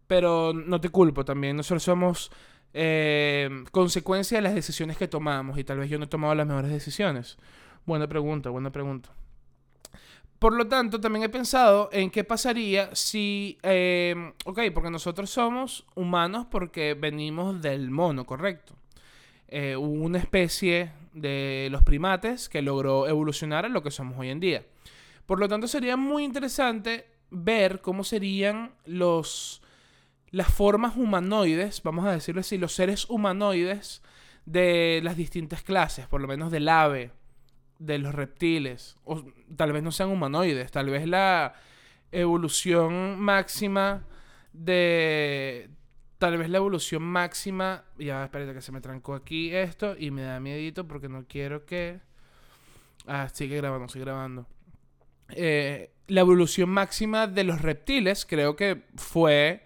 Pero 0.06 0.52
no 0.52 0.80
te 0.80 0.88
culpo 0.88 1.24
también. 1.24 1.56
Nosotros 1.56 1.82
somos 1.82 2.30
eh, 2.74 3.64
consecuencia 3.70 4.38
de 4.38 4.42
las 4.42 4.54
decisiones 4.54 4.96
que 4.96 5.08
tomamos 5.08 5.58
y 5.58 5.64
tal 5.64 5.78
vez 5.78 5.88
yo 5.88 5.98
no 5.98 6.04
he 6.04 6.08
tomado 6.08 6.34
las 6.34 6.46
mejores 6.46 6.70
decisiones. 6.70 7.38
Buena 7.86 8.06
pregunta, 8.06 8.50
buena 8.50 8.70
pregunta. 8.70 9.10
Por 10.38 10.52
lo 10.52 10.68
tanto, 10.68 11.00
también 11.00 11.24
he 11.24 11.28
pensado 11.30 11.88
en 11.92 12.10
qué 12.10 12.22
pasaría 12.22 12.94
si, 12.94 13.58
eh, 13.62 14.32
ok, 14.44 14.60
porque 14.74 14.90
nosotros 14.90 15.30
somos 15.30 15.86
humanos 15.94 16.46
porque 16.50 16.92
venimos 16.92 17.62
del 17.62 17.90
mono, 17.90 18.26
correcto. 18.26 18.74
Eh, 19.48 19.76
una 19.76 20.18
especie 20.18 20.92
de 21.14 21.68
los 21.70 21.82
primates 21.82 22.50
que 22.50 22.60
logró 22.60 23.08
evolucionar 23.08 23.64
a 23.64 23.70
lo 23.70 23.82
que 23.82 23.90
somos 23.90 24.18
hoy 24.18 24.28
en 24.28 24.40
día. 24.40 24.66
Por 25.24 25.40
lo 25.40 25.48
tanto, 25.48 25.66
sería 25.66 25.96
muy 25.96 26.24
interesante 26.24 27.06
ver 27.30 27.80
cómo 27.80 28.04
serían 28.04 28.72
los 28.84 29.62
las 30.30 30.52
formas 30.52 30.96
humanoides, 30.96 31.82
vamos 31.82 32.06
a 32.06 32.12
decirlo 32.12 32.40
así, 32.40 32.58
los 32.58 32.72
seres 32.72 33.08
humanoides 33.08 34.02
de 34.44 35.00
las 35.02 35.16
distintas 35.16 35.62
clases, 35.62 36.06
por 36.06 36.20
lo 36.20 36.28
menos 36.28 36.50
del 36.50 36.68
ave, 36.68 37.10
de 37.78 37.98
los 37.98 38.14
reptiles, 38.14 38.96
o 39.04 39.24
tal 39.56 39.72
vez 39.72 39.82
no 39.82 39.92
sean 39.92 40.10
humanoides, 40.10 40.70
tal 40.70 40.90
vez 40.90 41.06
la 41.06 41.54
evolución 42.12 43.18
máxima 43.18 44.04
de... 44.52 45.70
Tal 46.18 46.38
vez 46.38 46.48
la 46.48 46.56
evolución 46.56 47.02
máxima... 47.02 47.84
Ya, 47.98 48.24
espérate 48.24 48.54
que 48.54 48.62
se 48.62 48.72
me 48.72 48.80
trancó 48.80 49.14
aquí 49.14 49.54
esto 49.54 49.94
y 49.98 50.10
me 50.10 50.22
da 50.22 50.40
miedito 50.40 50.88
porque 50.88 51.10
no 51.10 51.26
quiero 51.28 51.66
que... 51.66 52.00
Ah, 53.06 53.28
sigue 53.28 53.58
grabando, 53.58 53.88
sigue 53.88 54.06
grabando. 54.06 54.46
Eh, 55.28 55.90
la 56.08 56.20
evolución 56.20 56.70
máxima 56.70 57.26
de 57.26 57.44
los 57.44 57.60
reptiles 57.60 58.24
creo 58.24 58.56
que 58.56 58.84
fue 58.96 59.64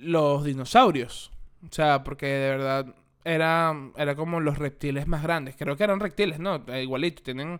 los 0.00 0.44
dinosaurios. 0.44 1.30
O 1.64 1.72
sea, 1.72 2.04
porque 2.04 2.26
de 2.26 2.50
verdad 2.50 2.94
era, 3.24 3.74
era 3.96 4.14
como 4.14 4.40
los 4.40 4.58
reptiles 4.58 5.06
más 5.06 5.22
grandes. 5.22 5.56
Creo 5.56 5.76
que 5.76 5.84
eran 5.84 6.00
reptiles, 6.00 6.38
¿no? 6.38 6.64
Eh, 6.68 6.82
igualito, 6.82 7.22
tienen 7.22 7.58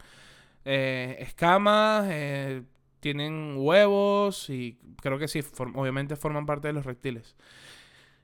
eh, 0.64 1.16
escamas, 1.20 2.07
eh, 2.11 2.62
tienen 3.01 3.55
huevos 3.57 4.51
y 4.51 4.79
creo 5.01 5.18
que 5.18 5.29
sí, 5.29 5.40
obviamente 5.74 6.16
forman 6.16 6.46
parte 6.46 6.68
de 6.68 6.74
los 6.74 6.87
reptiles. 6.87 7.37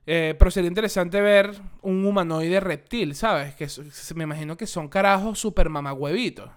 pero 0.05 0.51
sería 0.51 0.67
interesante 0.67 1.19
ver 1.21 1.51
un 1.81 2.05
humanoide 2.05 2.59
reptil, 2.59 3.15
¿sabes? 3.15 3.55
Que 3.55 3.67
me 4.15 4.23
imagino 4.23 4.57
que 4.57 4.67
son 4.67 4.87
carajos 4.87 5.39
super 5.39 5.69
mamagüevitos. 5.69 6.49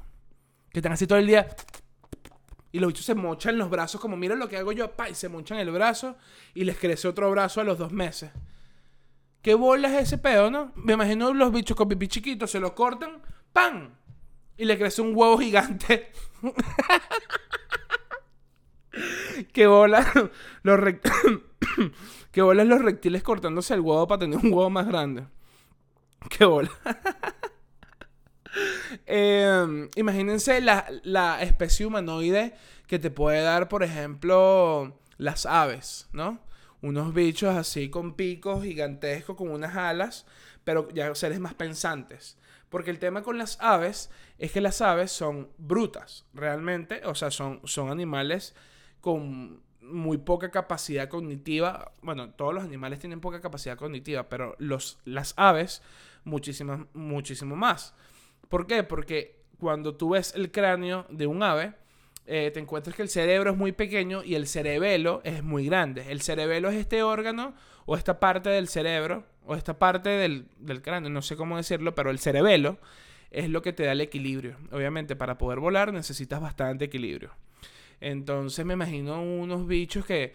Que 0.70 0.80
están 0.80 0.92
así 0.92 1.06
todo 1.06 1.18
el 1.18 1.26
día 1.26 1.48
y 2.72 2.78
los 2.78 2.88
bichos 2.88 3.06
se 3.06 3.14
mochan 3.14 3.58
los 3.58 3.70
brazos, 3.70 4.00
como 4.00 4.16
miren 4.16 4.38
lo 4.38 4.48
que 4.48 4.56
hago 4.56 4.72
yo, 4.72 4.92
pa, 4.92 5.08
y 5.08 5.14
se 5.14 5.28
mochan 5.28 5.58
el 5.58 5.70
brazo 5.70 6.16
y 6.54 6.64
les 6.64 6.78
crece 6.78 7.08
otro 7.08 7.30
brazo 7.30 7.60
a 7.60 7.64
los 7.64 7.78
dos 7.78 7.92
meses. 7.92 8.30
¿Qué 9.42 9.54
bola 9.54 9.88
es 9.88 10.08
ese 10.08 10.18
pedo, 10.18 10.50
no? 10.50 10.72
Me 10.74 10.94
imagino 10.94 11.32
los 11.32 11.52
bichos 11.52 11.76
con 11.76 11.88
pipí 11.88 12.08
chiquitos, 12.08 12.50
se 12.50 12.60
lo 12.60 12.74
cortan, 12.74 13.22
¡pam! 13.52 13.90
Y 14.56 14.64
le 14.64 14.76
crece 14.76 15.00
un 15.00 15.12
huevo 15.14 15.38
gigante. 15.38 16.10
¿Qué 19.52 19.66
bola 19.66 20.04
los 20.62 20.80
¿Qué 22.32 22.42
bolas 22.42 22.66
los 22.66 22.82
reptiles 22.82 23.22
cortándose 23.22 23.74
el 23.74 23.80
huevo 23.80 24.06
para 24.06 24.20
tener 24.20 24.38
un 24.38 24.52
huevo 24.52 24.70
más 24.70 24.86
grande? 24.86 25.26
¿Qué 26.28 26.44
bola? 26.44 26.70
Em, 29.06 29.88
imagínense 29.96 30.60
la, 30.60 31.38
especie 31.42 31.86
humanoide 31.86 32.54
que 32.86 32.98
te 32.98 33.10
puede 33.10 33.42
dar, 33.42 33.68
por 33.68 33.82
ejemplo, 33.82 34.98
las 35.18 35.46
aves, 35.46 36.08
¿no? 36.12 36.40
Unos 36.80 37.12
bichos 37.12 37.56
así 37.56 37.90
con 37.90 38.14
picos 38.14 38.62
gigantescos, 38.62 39.36
con 39.36 39.50
unas 39.50 39.76
alas, 39.76 40.26
pero 40.64 40.88
ya 40.90 41.14
seres 41.14 41.40
más 41.40 41.54
pensantes. 41.54 42.38
Porque 42.68 42.90
el 42.90 42.98
tema 42.98 43.22
con 43.22 43.38
las 43.38 43.58
aves 43.60 44.10
es 44.38 44.52
que 44.52 44.60
las 44.60 44.80
aves 44.80 45.10
son 45.10 45.48
brutas, 45.58 46.26
realmente. 46.34 47.02
O 47.06 47.14
sea, 47.14 47.30
son, 47.30 47.60
son 47.64 47.90
animales 47.90 48.54
con 49.00 49.62
muy 49.80 50.18
poca 50.18 50.50
capacidad 50.50 51.08
cognitiva. 51.08 51.92
Bueno, 52.02 52.30
todos 52.30 52.54
los 52.54 52.64
animales 52.64 52.98
tienen 52.98 53.20
poca 53.20 53.40
capacidad 53.40 53.76
cognitiva, 53.76 54.28
pero 54.28 54.54
los, 54.58 54.98
las 55.04 55.34
aves 55.36 55.82
muchísimo, 56.24 56.86
muchísimo 56.92 57.56
más. 57.56 57.94
¿Por 58.48 58.66
qué? 58.66 58.82
Porque 58.82 59.38
cuando 59.58 59.94
tú 59.96 60.10
ves 60.10 60.34
el 60.34 60.50
cráneo 60.50 61.06
de 61.10 61.26
un 61.26 61.42
ave, 61.42 61.74
eh, 62.26 62.50
te 62.52 62.60
encuentras 62.60 62.94
que 62.94 63.02
el 63.02 63.08
cerebro 63.08 63.52
es 63.52 63.56
muy 63.56 63.72
pequeño 63.72 64.22
y 64.22 64.34
el 64.34 64.46
cerebelo 64.46 65.22
es 65.24 65.42
muy 65.42 65.66
grande. 65.66 66.10
El 66.10 66.20
cerebelo 66.20 66.68
es 66.68 66.76
este 66.76 67.02
órgano 67.02 67.54
o 67.86 67.96
esta 67.96 68.20
parte 68.20 68.50
del 68.50 68.68
cerebro 68.68 69.24
o 69.46 69.54
esta 69.54 69.78
parte 69.78 70.10
del, 70.10 70.46
cráneo, 70.82 71.08
no 71.08 71.22
sé 71.22 71.36
cómo 71.36 71.56
decirlo, 71.56 71.94
pero 71.94 72.10
el 72.10 72.18
cerebelo 72.18 72.76
es 73.30 73.48
lo 73.48 73.62
que 73.62 73.72
te 73.72 73.84
da 73.84 73.92
el 73.92 74.02
equilibrio. 74.02 74.56
Obviamente 74.72 75.16
para 75.16 75.38
poder 75.38 75.58
volar 75.58 75.90
necesitas 75.92 76.38
bastante 76.38 76.84
equilibrio. 76.84 77.30
Entonces 78.00 78.64
me 78.66 78.74
imagino 78.74 79.22
unos 79.22 79.66
bichos 79.66 80.04
que, 80.04 80.34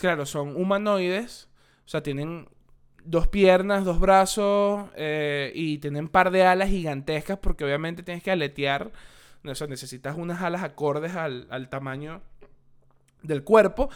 claro, 0.00 0.26
son 0.26 0.54
humanoides, 0.54 1.48
o 1.84 1.88
sea, 1.88 2.04
tienen 2.04 2.48
dos 3.04 3.28
piernas, 3.28 3.84
dos 3.84 4.00
brazos 4.00 4.88
eh, 4.96 5.52
y 5.54 5.78
tienen 5.78 6.04
un 6.04 6.08
par 6.10 6.30
de 6.30 6.44
alas 6.44 6.68
gigantescas 6.68 7.38
porque 7.38 7.64
obviamente 7.64 8.02
tienes 8.02 8.22
que 8.22 8.30
aletear. 8.30 8.90
O 9.44 9.54
sea, 9.54 9.66
necesitas 9.66 10.16
unas 10.16 10.40
alas 10.40 10.62
acordes 10.62 11.16
al, 11.16 11.68
tamaño 11.68 12.22
del 13.22 13.42
cuerpo. 13.42 13.90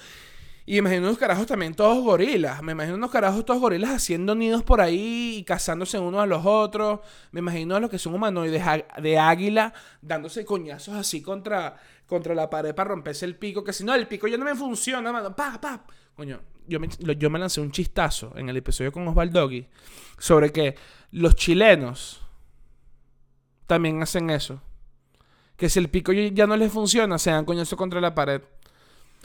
Y 0.68 0.78
imagino 0.78 1.06
unos 1.06 1.18
carajos 1.18 1.46
también 1.46 1.74
todos 1.74 2.02
gorilas. 2.02 2.60
Me 2.60 2.72
imagino 2.72 2.96
unos 2.96 3.12
carajos 3.12 3.44
todos 3.44 3.60
gorilas 3.60 3.90
haciendo 3.90 4.34
nidos 4.34 4.64
por 4.64 4.80
ahí 4.80 5.36
y 5.38 5.44
cazándose 5.44 6.00
unos 6.00 6.20
a 6.20 6.26
los 6.26 6.44
otros. 6.44 6.98
Me 7.30 7.38
imagino 7.38 7.76
a 7.76 7.80
los 7.80 7.88
que 7.88 8.00
son 8.00 8.14
humanoides 8.14 8.64
de 9.00 9.18
águila 9.18 9.72
dándose 10.02 10.44
coñazos 10.44 10.96
así 10.96 11.22
contra, 11.22 11.76
contra 12.08 12.34
la 12.34 12.50
pared 12.50 12.74
para 12.74 12.90
romperse 12.90 13.24
el 13.24 13.36
pico. 13.36 13.62
Que 13.62 13.72
si 13.72 13.84
no, 13.84 13.94
el 13.94 14.08
pico 14.08 14.26
ya 14.26 14.36
no 14.36 14.44
me 14.44 14.56
funciona, 14.56 15.12
mano. 15.12 15.36
Pa, 15.36 15.60
pa. 15.60 15.84
Coño, 16.16 16.40
yo 16.66 16.80
me, 16.80 16.88
yo 17.18 17.28
me 17.28 17.38
lancé 17.38 17.60
un 17.60 17.70
chistazo 17.70 18.32
en 18.36 18.48
el 18.48 18.56
episodio 18.56 18.90
con 18.90 19.06
Osvaldogui 19.06 19.68
sobre 20.18 20.50
que 20.50 20.74
los 21.10 21.34
chilenos 21.36 22.22
también 23.66 24.02
hacen 24.02 24.30
eso. 24.30 24.62
Que 25.56 25.68
si 25.68 25.78
el 25.78 25.90
pico 25.90 26.12
ya 26.12 26.46
no 26.46 26.56
les 26.56 26.72
funciona, 26.72 27.18
se 27.18 27.30
dan 27.30 27.44
coñazo 27.44 27.76
contra 27.76 28.00
la 28.00 28.14
pared. 28.14 28.40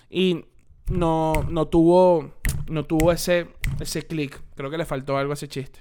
Y 0.09 0.43
no, 0.89 1.45
no 1.49 1.67
tuvo, 1.69 2.33
no 2.67 2.83
tuvo 2.83 3.13
ese, 3.13 3.47
ese 3.79 4.05
clic. 4.05 4.41
Creo 4.55 4.69
que 4.69 4.77
le 4.77 4.85
faltó 4.85 5.17
algo 5.17 5.31
a 5.31 5.35
ese 5.35 5.47
chiste. 5.47 5.79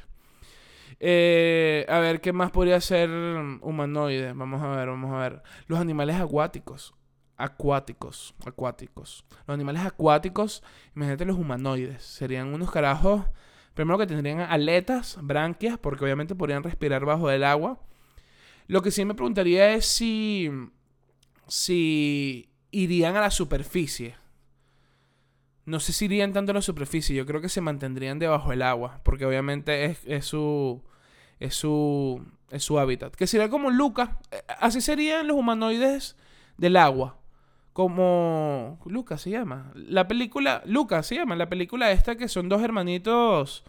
Eh, 1.00 1.86
a 1.88 1.98
ver, 1.98 2.20
¿qué 2.20 2.32
más 2.32 2.52
podría 2.52 2.80
ser 2.80 3.10
humanoide? 3.10 4.32
Vamos 4.32 4.62
a 4.62 4.68
ver, 4.68 4.88
vamos 4.88 5.12
a 5.12 5.18
ver. 5.18 5.42
Los 5.66 5.80
animales 5.80 6.16
acuáticos 6.16 6.94
acuáticos. 7.40 8.34
Acuáticos. 8.44 9.24
Los 9.46 9.54
animales 9.54 9.82
acuáticos, 9.82 10.62
imagínate 10.94 11.24
los 11.24 11.38
humanoides. 11.38 12.02
Serían 12.02 12.54
unos 12.54 12.70
carajos. 12.70 13.24
Primero 13.74 13.98
que 13.98 14.06
tendrían 14.06 14.40
aletas, 14.40 15.18
branquias, 15.22 15.78
porque 15.78 16.04
obviamente 16.04 16.34
podrían 16.34 16.62
respirar 16.62 17.04
bajo 17.04 17.30
el 17.30 17.44
agua. 17.44 17.80
Lo 18.66 18.82
que 18.82 18.90
sí 18.90 19.04
me 19.04 19.14
preguntaría 19.14 19.74
es 19.74 19.86
si. 19.86 20.50
si 21.46 22.50
irían 22.70 23.16
a 23.16 23.20
la 23.20 23.30
superficie. 23.30 24.16
No 25.64 25.80
sé 25.80 25.92
si 25.92 26.06
irían 26.06 26.32
tanto 26.32 26.52
a 26.52 26.54
la 26.54 26.62
superficie. 26.62 27.16
Yo 27.16 27.26
creo 27.26 27.40
que 27.40 27.48
se 27.48 27.60
mantendrían 27.60 28.18
debajo 28.18 28.50
del 28.50 28.62
agua. 28.62 29.00
Porque 29.04 29.24
obviamente 29.24 29.86
es, 29.86 30.00
es 30.04 30.26
su. 30.26 30.82
Es 31.38 31.54
su. 31.54 32.24
Es 32.50 32.64
su 32.64 32.78
hábitat. 32.78 33.14
Que 33.14 33.26
sería 33.26 33.48
como 33.48 33.70
Lucas. 33.70 34.10
Eh, 34.32 34.42
así 34.58 34.80
serían 34.80 35.28
los 35.28 35.36
humanoides 35.36 36.16
del 36.58 36.76
agua 36.76 37.19
como 37.72 38.78
Lucas 38.86 39.22
se 39.22 39.30
llama. 39.30 39.72
La 39.74 40.08
película, 40.08 40.62
Lucas 40.66 41.06
se 41.06 41.16
llama, 41.16 41.36
la 41.36 41.48
película 41.48 41.90
esta 41.90 42.16
que 42.16 42.28
son 42.28 42.48
dos 42.48 42.62
hermanitos, 42.62 43.64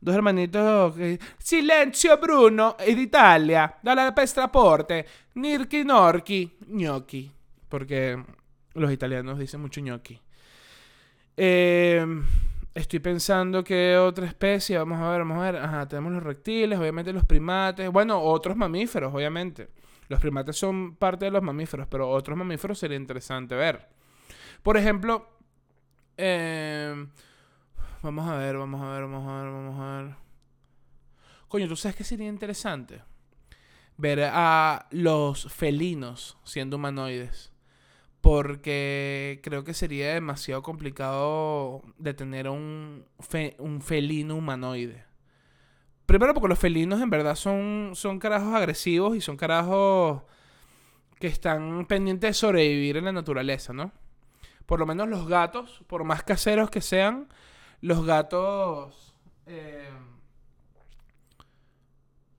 dos 0.00 0.14
hermanitos. 0.14 0.94
Silencio 1.38 2.18
Bruno, 2.18 2.76
de 2.78 2.90
Italia, 2.92 3.74
dalla 3.82 4.14
pestraporte, 4.14 5.06
Nirki 5.34 5.84
Norki, 5.84 6.56
gnocchi, 6.68 7.30
porque 7.68 8.22
los 8.74 8.92
italianos 8.92 9.38
dicen 9.38 9.60
mucho 9.60 9.80
gnocchi. 9.80 10.18
Eh, 11.36 12.04
estoy 12.74 12.98
pensando 13.00 13.62
que 13.62 13.96
otra 13.96 14.26
especie, 14.26 14.78
vamos 14.78 15.00
a 15.00 15.10
ver, 15.10 15.20
vamos 15.20 15.38
a 15.38 15.52
ver, 15.52 15.88
tenemos 15.88 16.12
los 16.12 16.22
reptiles, 16.22 16.78
obviamente 16.78 17.12
los 17.12 17.24
primates, 17.24 17.90
bueno, 17.90 18.20
otros 18.20 18.56
mamíferos, 18.56 19.14
obviamente. 19.14 19.68
Los 20.12 20.20
primates 20.20 20.58
son 20.58 20.96
parte 20.96 21.24
de 21.24 21.30
los 21.30 21.42
mamíferos, 21.42 21.86
pero 21.88 22.10
otros 22.10 22.36
mamíferos 22.36 22.78
sería 22.78 22.98
interesante 22.98 23.54
ver. 23.54 23.88
Por 24.62 24.76
ejemplo, 24.76 25.26
em, 26.18 27.08
vamos 28.02 28.28
a 28.28 28.36
ver, 28.36 28.58
vamos 28.58 28.82
a 28.82 28.90
ver, 28.92 29.02
vamos 29.04 29.26
a 29.26 29.42
ver, 29.42 29.50
vamos 29.50 29.80
a 29.80 30.02
ver. 30.02 30.14
Coño, 31.48 31.66
¿tú 31.66 31.76
sabes 31.76 31.96
qué 31.96 32.04
sería 32.04 32.28
interesante? 32.28 33.00
Ver 33.96 34.24
a 34.30 34.86
los 34.90 35.50
felinos 35.50 36.36
siendo 36.44 36.76
humanoides. 36.76 37.50
Porque 38.20 39.40
creo 39.42 39.64
que 39.64 39.72
sería 39.72 40.12
demasiado 40.12 40.62
complicado 40.62 41.80
detener 41.96 42.48
a 42.48 42.50
un, 42.50 43.06
un 43.58 43.80
felino 43.80 44.36
humanoide. 44.36 45.06
Primero 46.06 46.34
porque 46.34 46.48
los 46.48 46.58
felinos 46.58 47.00
en 47.00 47.10
verdad 47.10 47.36
son, 47.36 47.92
son 47.94 48.18
carajos 48.18 48.54
agresivos 48.54 49.16
y 49.16 49.20
son 49.20 49.36
carajos 49.36 50.22
que 51.18 51.28
están 51.28 51.86
pendientes 51.86 52.30
de 52.30 52.34
sobrevivir 52.34 52.96
en 52.96 53.04
la 53.04 53.12
naturaleza, 53.12 53.72
¿no? 53.72 53.92
Por 54.66 54.80
lo 54.80 54.86
menos 54.86 55.08
los 55.08 55.28
gatos, 55.28 55.82
por 55.86 56.04
más 56.04 56.22
caseros 56.22 56.70
que 56.70 56.80
sean, 56.80 57.28
los 57.80 58.04
gatos... 58.04 59.14
Eh, 59.46 59.88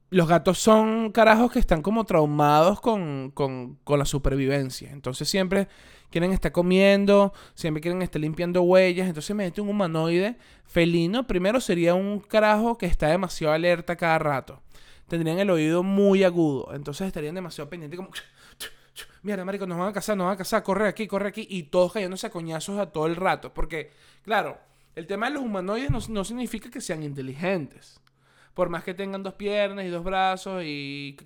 los 0.10 0.28
gatos 0.28 0.60
son 0.60 1.12
carajos 1.12 1.52
que 1.52 1.60
están 1.60 1.82
como 1.82 2.04
traumados 2.06 2.80
con, 2.82 3.32
con, 3.34 3.80
con, 3.84 3.98
la 3.98 4.06
supervivencia. 4.06 4.92
Entonces 4.92 5.28
siempre 5.28 5.68
quieren 6.14 6.32
estar 6.32 6.52
comiendo, 6.52 7.34
siempre 7.56 7.82
quieren 7.82 8.04
estar 8.04 8.22
limpiando 8.22 8.62
huellas. 8.62 9.08
Entonces 9.08 9.36
me 9.36 9.52
un 9.58 9.68
humanoide 9.68 10.38
felino. 10.64 11.26
Primero 11.26 11.60
sería 11.60 11.96
un 11.96 12.20
carajo 12.20 12.78
que 12.78 12.86
está 12.86 13.08
demasiado 13.08 13.52
alerta 13.52 13.96
cada 13.96 14.20
rato. 14.20 14.62
Tendrían 15.08 15.40
el 15.40 15.50
oído 15.50 15.82
muy 15.82 16.24
agudo. 16.24 16.72
Entonces 16.76 17.08
estarían 17.08 17.34
demasiado 17.34 17.68
pendientes 17.68 17.98
como... 17.98 18.12
Mira, 19.24 19.44
marico, 19.44 19.66
nos 19.66 19.80
van 19.80 19.90
a 19.90 19.94
cazar, 19.94 20.16
nos 20.16 20.26
van 20.26 20.36
a 20.36 20.38
cazar, 20.38 20.62
corre 20.62 20.88
aquí, 20.88 21.08
corre 21.08 21.30
aquí. 21.30 21.48
Y 21.50 21.64
todos 21.64 21.94
cayéndose 21.94 22.28
a 22.28 22.30
coñazos 22.30 22.78
a 22.78 22.92
todo 22.92 23.08
el 23.08 23.16
rato. 23.16 23.52
Porque, 23.52 23.90
claro, 24.22 24.60
el 24.96 25.08
tema 25.08 25.28
de 25.28 25.34
los 25.34 25.44
humanoides 25.44 25.90
no, 25.90 26.00
no 26.10 26.24
significa 26.24 26.70
que 26.70 26.80
sean 26.80 27.02
inteligentes 27.02 28.00
por 28.54 28.70
más 28.70 28.84
que 28.84 28.94
tengan 28.94 29.24
dos 29.24 29.34
piernas 29.34 29.84
y 29.84 29.90
dos 29.90 30.04
brazos 30.04 30.62
y 30.64 31.18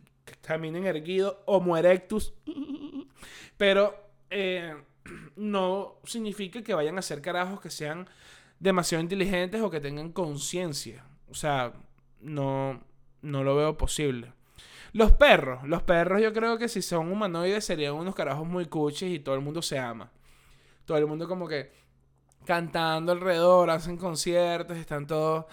caminen 0.41 0.85
erguidos, 0.85 1.35
Homo 1.45 1.75
erectus, 1.75 2.33
pero 3.57 4.06
eh, 4.29 4.75
no 5.35 5.95
significa 6.03 6.61
que 6.63 6.73
vayan 6.73 6.97
a 6.97 7.01
ser 7.01 7.21
carajos 7.21 7.61
que 7.61 7.69
sean 7.69 8.07
demasiado 8.59 9.01
inteligentes 9.01 9.61
o 9.61 9.69
que 9.69 9.79
tengan 9.79 10.11
conciencia. 10.11 11.03
O 11.29 11.33
sea, 11.33 11.73
no, 12.21 12.81
no 13.21 13.43
lo 13.43 13.55
veo 13.55 13.77
posible. 13.77 14.33
Los 14.93 15.11
perros, 15.11 15.67
los 15.67 15.83
perros 15.83 16.21
yo 16.21 16.33
creo 16.33 16.57
que 16.57 16.69
si 16.69 16.81
son 16.81 17.11
humanoides 17.11 17.65
serían 17.65 17.93
unos 17.93 18.15
carajos 18.15 18.47
muy 18.47 18.65
cuches 18.65 19.11
y 19.11 19.19
todo 19.19 19.35
el 19.35 19.41
mundo 19.41 19.61
se 19.61 19.77
ama. 19.77 20.11
Todo 20.85 20.97
el 20.97 21.05
mundo 21.05 21.27
como 21.27 21.47
que 21.47 21.71
cantando 22.45 23.11
alrededor, 23.11 23.69
hacen 23.69 23.97
conciertos, 23.97 24.77
están 24.77 25.05
todos... 25.05 25.45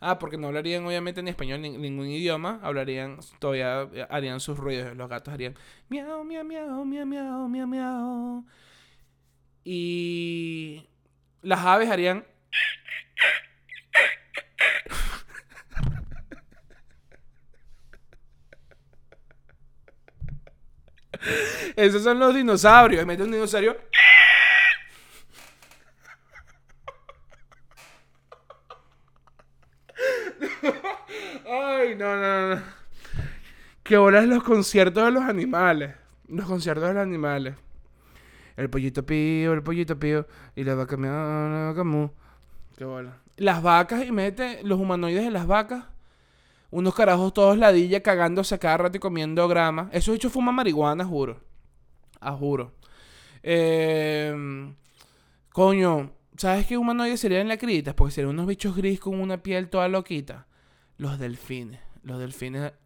Ah, 0.00 0.18
porque 0.18 0.38
no 0.38 0.46
hablarían 0.46 0.84
obviamente 0.86 1.22
ni 1.22 1.30
español 1.30 1.60
ni 1.60 1.76
ningún 1.76 2.08
idioma, 2.08 2.58
hablarían, 2.62 3.18
todavía 3.38 3.82
harían 4.08 4.40
sus 4.40 4.58
ruidos. 4.58 4.96
Los 4.96 5.08
gatos 5.10 5.32
harían 5.34 5.56
miau, 5.88 6.24
miau, 6.24 6.44
miau, 6.44 6.84
miau, 6.84 7.06
miau, 7.06 7.48
miau, 7.48 7.66
miau. 7.66 8.44
Y 9.64 10.88
las 11.42 11.60
aves 11.60 11.90
harían... 11.90 12.24
Esos 21.76 22.02
son 22.02 22.18
los 22.18 22.34
dinosaurios. 22.34 23.06
Mete 23.06 23.22
un 23.22 23.32
dinosaurio. 23.32 23.76
Ay, 31.90 31.96
no, 31.96 32.16
no, 32.16 32.54
no. 32.54 32.62
Que 33.82 33.94
es 33.96 34.26
los 34.28 34.44
conciertos 34.44 35.04
de 35.04 35.10
los 35.10 35.24
animales. 35.24 35.96
Los 36.28 36.46
conciertos 36.46 36.86
de 36.86 36.94
los 36.94 37.02
animales. 37.02 37.56
El 38.56 38.70
pollito 38.70 39.04
pío, 39.04 39.52
el 39.52 39.64
pollito 39.64 39.98
pío. 39.98 40.28
Y 40.54 40.62
la 40.62 40.76
vaca 40.76 40.96
mía, 40.96 41.10
la 41.10 41.64
vaca 41.70 41.82
mu. 41.82 42.10
Qué 42.78 42.84
bola. 42.84 43.18
Las 43.36 43.60
vacas, 43.60 44.04
y 44.06 44.12
mete 44.12 44.60
los 44.62 44.78
humanoides 44.78 45.24
de 45.24 45.32
las 45.32 45.48
vacas. 45.48 45.86
Unos 46.70 46.94
carajos 46.94 47.34
todos 47.34 47.58
ladilla 47.58 48.00
cagándose 48.04 48.56
cada 48.60 48.76
rato 48.76 48.98
y 48.98 49.00
comiendo 49.00 49.48
grama. 49.48 49.90
Esos 49.92 50.12
bichos 50.12 50.32
fuman 50.32 50.54
marihuana, 50.54 51.04
juro. 51.04 51.40
Ah, 52.20 52.36
juro. 52.36 52.72
Eh, 53.42 54.72
coño, 55.52 56.12
¿sabes 56.36 56.68
qué 56.68 56.76
humanoides 56.76 57.18
serían 57.18 57.48
lacritas? 57.48 57.94
Porque 57.94 58.12
serían 58.12 58.34
unos 58.34 58.46
bichos 58.46 58.76
gris 58.76 59.00
con 59.00 59.20
una 59.20 59.42
piel 59.42 59.68
toda 59.68 59.88
loquita. 59.88 60.46
Los 61.00 61.18
delfines. 61.18 61.80
Los 62.02 62.18
delfines. 62.18 62.72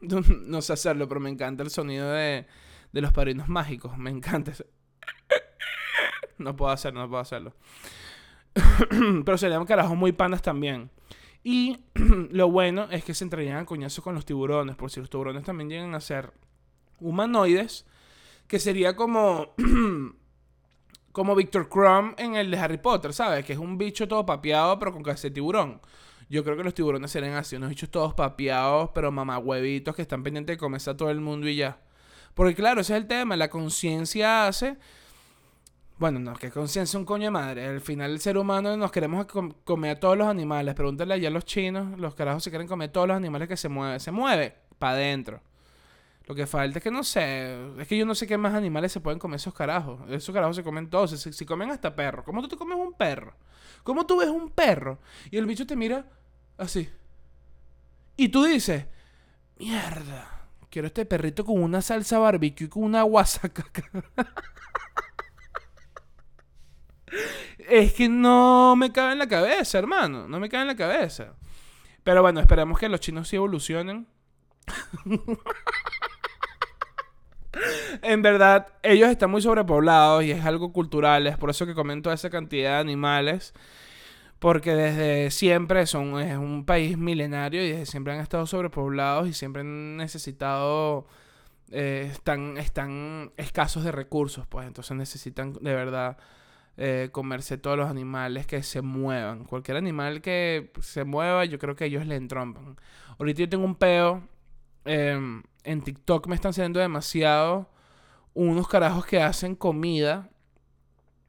No, 0.00 0.62
sé 0.62 0.74
hacerlo, 0.74 1.08
pero 1.08 1.18
me 1.18 1.28
encanta 1.28 1.64
el 1.64 1.70
sonido 1.70 2.08
de, 2.12 2.46
de 2.92 3.00
los 3.00 3.12
padrinos 3.12 3.48
mágicos. 3.48 3.98
Me 3.98 4.10
encanta 4.10 4.52
eso. 4.52 4.64
No 6.38 6.54
puedo 6.54 6.70
hacerlo, 6.70 7.00
no 7.00 7.08
puedo 7.08 7.20
hacerlo. 7.20 7.52
pero 9.24 9.36
serían 9.36 9.64
carajos 9.64 9.96
muy 9.96 10.12
panas 10.12 10.40
también. 10.40 10.90
Y 11.42 11.80
lo 12.30 12.48
bueno 12.48 12.86
es 12.92 13.02
que 13.02 13.14
se 13.14 13.24
entrarían 13.24 13.56
a 13.56 13.64
con 13.64 14.14
los 14.14 14.24
tiburones. 14.24 14.76
Por 14.76 14.90
si 14.90 15.00
los 15.00 15.10
tiburones 15.10 15.42
también 15.44 15.70
llegan 15.70 15.94
a 15.96 16.00
ser 16.00 16.32
humanoides. 17.00 17.86
Que 18.46 18.60
sería 18.60 18.94
como. 18.94 19.54
como 21.12 21.34
Victor 21.34 21.68
Crumb 21.68 22.14
en 22.18 22.36
el 22.36 22.50
de 22.52 22.58
Harry 22.58 22.78
Potter, 22.78 23.12
¿sabes? 23.12 23.44
Que 23.44 23.54
es 23.54 23.58
un 23.58 23.78
bicho 23.78 24.06
todo 24.06 24.24
papeado, 24.24 24.78
pero 24.78 24.92
con 24.92 25.02
cabeza 25.02 25.28
de 25.28 25.32
tiburón. 25.32 25.80
Yo 26.30 26.44
creo 26.44 26.56
que 26.56 26.64
los 26.64 26.74
tiburones 26.74 27.10
serían 27.10 27.34
así, 27.34 27.56
unos 27.56 27.70
bichos 27.70 27.90
todos 27.90 28.14
papeados, 28.14 28.90
pero 28.94 29.10
mamahuevitos 29.10 29.96
que 29.96 30.02
están 30.02 30.22
pendientes 30.22 30.54
de 30.54 30.58
comerse 30.58 30.90
a 30.90 30.96
todo 30.96 31.10
el 31.10 31.20
mundo 31.20 31.48
y 31.48 31.56
ya. 31.56 31.80
Porque 32.34 32.54
claro, 32.54 32.82
ese 32.82 32.94
es 32.94 33.00
el 33.00 33.06
tema, 33.06 33.36
la 33.36 33.48
conciencia 33.48 34.46
hace... 34.46 34.76
Bueno, 35.98 36.20
no, 36.20 36.34
que 36.34 36.52
conciencia 36.52 36.96
un 36.96 37.04
coño 37.04 37.24
de 37.24 37.30
madre. 37.32 37.66
Al 37.66 37.80
final 37.80 38.12
el 38.12 38.20
ser 38.20 38.38
humano 38.38 38.76
nos 38.76 38.92
queremos 38.92 39.26
comer 39.64 39.96
a 39.96 39.98
todos 39.98 40.16
los 40.16 40.28
animales. 40.28 40.76
Pregúntale 40.76 41.14
allá 41.14 41.26
a 41.26 41.32
los 41.32 41.44
chinos, 41.44 41.98
los 41.98 42.14
carajos 42.14 42.44
se 42.44 42.50
quieren 42.50 42.68
comer 42.68 42.92
todos 42.92 43.08
los 43.08 43.16
animales 43.16 43.48
que 43.48 43.56
se 43.56 43.68
mueven. 43.68 43.98
Se 43.98 44.12
mueve 44.12 44.54
para 44.78 44.92
adentro. 44.92 45.40
Lo 46.28 46.36
que 46.36 46.46
falta 46.46 46.78
es 46.78 46.84
que 46.84 46.92
no 46.92 47.02
sé. 47.02 47.58
Es 47.80 47.88
que 47.88 47.96
yo 47.96 48.06
no 48.06 48.14
sé 48.14 48.28
qué 48.28 48.38
más 48.38 48.54
animales 48.54 48.92
se 48.92 49.00
pueden 49.00 49.18
comer 49.18 49.38
esos 49.38 49.54
carajos. 49.54 49.98
Esos 50.08 50.32
carajos 50.32 50.54
se 50.54 50.62
comen 50.62 50.88
todos. 50.88 51.18
Si, 51.18 51.32
si 51.32 51.44
comen 51.44 51.70
hasta 51.70 51.96
perro. 51.96 52.22
¿Cómo 52.22 52.42
tú 52.42 52.48
te 52.48 52.56
comes 52.56 52.78
un 52.78 52.92
perro? 52.92 53.34
¿Cómo 53.82 54.06
tú 54.06 54.18
ves 54.18 54.28
un 54.28 54.50
perro? 54.50 55.00
Y 55.32 55.38
el 55.38 55.46
bicho 55.46 55.66
te 55.66 55.74
mira 55.74 56.04
Así. 56.58 56.90
Y 58.16 58.28
tú 58.28 58.44
dices, 58.44 58.84
mierda, 59.58 60.48
quiero 60.70 60.88
este 60.88 61.06
perrito 61.06 61.44
con 61.44 61.62
una 61.62 61.80
salsa 61.80 62.18
barbecue 62.18 62.66
y 62.66 62.68
con 62.68 62.82
una 62.82 63.02
guasaca. 63.04 63.64
es 67.70 67.92
que 67.92 68.08
no 68.08 68.74
me 68.76 68.90
cabe 68.90 69.12
en 69.12 69.18
la 69.18 69.28
cabeza, 69.28 69.78
hermano. 69.78 70.26
No 70.26 70.40
me 70.40 70.48
cabe 70.48 70.62
en 70.62 70.68
la 70.68 70.76
cabeza. 70.76 71.34
Pero 72.02 72.22
bueno, 72.22 72.40
esperemos 72.40 72.76
que 72.78 72.88
los 72.88 72.98
chinos 72.98 73.28
sí 73.28 73.36
evolucionen. 73.36 74.08
en 78.02 78.22
verdad, 78.22 78.66
ellos 78.82 79.08
están 79.10 79.30
muy 79.30 79.42
sobrepoblados 79.42 80.24
y 80.24 80.32
es 80.32 80.44
algo 80.44 80.72
cultural. 80.72 81.28
Es 81.28 81.36
por 81.36 81.50
eso 81.50 81.66
que 81.66 81.74
comento 81.74 82.12
esa 82.12 82.30
cantidad 82.30 82.72
de 82.72 82.78
animales 82.78 83.54
porque 84.38 84.74
desde 84.74 85.30
siempre 85.30 85.86
son, 85.86 86.20
es 86.20 86.36
un 86.36 86.64
país 86.64 86.96
milenario 86.96 87.64
y 87.64 87.70
desde 87.70 87.86
siempre 87.86 88.12
han 88.12 88.20
estado 88.20 88.46
sobrepoblados 88.46 89.28
y 89.28 89.32
siempre 89.32 89.62
han 89.62 89.96
necesitado, 89.96 91.06
eh, 91.70 92.08
están, 92.12 92.56
están 92.56 93.32
escasos 93.36 93.84
de 93.84 93.92
recursos, 93.92 94.46
pues 94.46 94.66
entonces 94.66 94.96
necesitan 94.96 95.54
de 95.54 95.74
verdad 95.74 96.18
eh, 96.76 97.08
comerse 97.10 97.58
todos 97.58 97.76
los 97.76 97.90
animales 97.90 98.46
que 98.46 98.62
se 98.62 98.82
muevan. 98.82 99.44
Cualquier 99.44 99.76
animal 99.76 100.20
que 100.22 100.70
se 100.80 101.04
mueva, 101.04 101.44
yo 101.44 101.58
creo 101.58 101.74
que 101.74 101.86
ellos 101.86 102.06
le 102.06 102.14
entrompan. 102.14 102.76
Ahorita 103.18 103.40
yo 103.40 103.48
tengo 103.48 103.64
un 103.64 103.74
peo, 103.74 104.22
em, 104.84 105.42
en 105.64 105.82
TikTok 105.82 106.28
me 106.28 106.36
están 106.36 106.52
saliendo 106.52 106.78
demasiado 106.78 107.68
unos 108.34 108.68
carajos 108.68 109.04
que 109.06 109.20
hacen 109.20 109.56
comida 109.56 110.30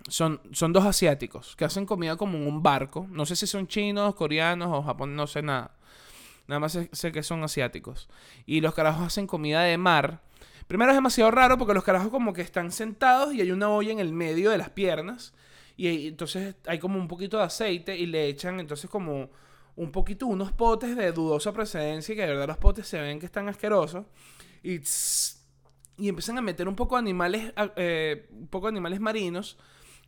son, 0.07 0.41
son 0.51 0.73
dos 0.73 0.85
asiáticos 0.85 1.55
que 1.55 1.65
hacen 1.65 1.85
comida 1.85 2.15
como 2.15 2.37
en 2.37 2.47
un 2.47 2.63
barco. 2.63 3.07
No 3.09 3.25
sé 3.25 3.35
si 3.35 3.47
son 3.47 3.67
chinos, 3.67 4.15
coreanos 4.15 4.69
o 4.71 4.81
japoneses, 4.81 5.17
no 5.17 5.27
sé 5.27 5.41
nada. 5.41 5.75
Nada 6.47 6.59
más 6.59 6.79
sé, 6.91 7.11
que 7.11 7.21
son 7.21 7.43
asiáticos. 7.43 8.09
Y 8.45 8.61
los 8.61 8.73
carajos 8.73 9.05
hacen 9.05 9.27
comida 9.27 9.61
de 9.61 9.77
mar. 9.77 10.21
Primero 10.67 10.91
es 10.91 10.97
demasiado 10.97 11.31
raro 11.31 11.57
porque 11.57 11.73
los 11.73 11.83
carajos 11.83 12.09
como 12.09 12.33
que 12.33 12.41
están 12.41 12.71
sentados 12.71 13.33
y 13.33 13.41
hay 13.41 13.51
una 13.51 13.69
olla 13.69 13.91
en 13.91 13.99
el 13.99 14.13
medio 14.13 14.49
de 14.49 14.57
las 14.57 14.69
piernas. 14.69 15.33
Y 15.77 16.07
entonces 16.07 16.55
hay 16.65 16.79
como 16.79 16.97
un 16.97 17.07
poquito 17.07 17.37
de 17.37 17.43
aceite 17.43 17.97
y 17.97 18.05
le 18.05 18.27
echan 18.27 18.59
entonces 18.59 18.89
como 18.89 19.29
un 19.75 19.91
poquito 19.91 20.25
unos 20.25 20.51
potes 20.51 20.95
de 20.95 21.11
dudosa 21.11 21.53
precedencia 21.53 22.13
que 22.15 22.21
de 22.21 22.27
verdad 22.27 22.47
los 22.47 22.57
potes 22.57 22.87
se 22.87 22.99
ven 22.99 23.19
que 23.19 23.27
están 23.27 23.47
asquerosos. 23.47 24.05
Y, 24.63 24.81
y 25.97 26.09
empiezan 26.09 26.37
a 26.37 26.41
meter 26.41 26.67
un 26.67 26.75
poco 26.75 26.95
de 26.95 26.99
animales, 26.99 27.53
eh, 27.75 28.27
un 28.31 28.47
poco 28.47 28.67
de 28.67 28.71
animales 28.71 28.99
marinos 28.99 29.57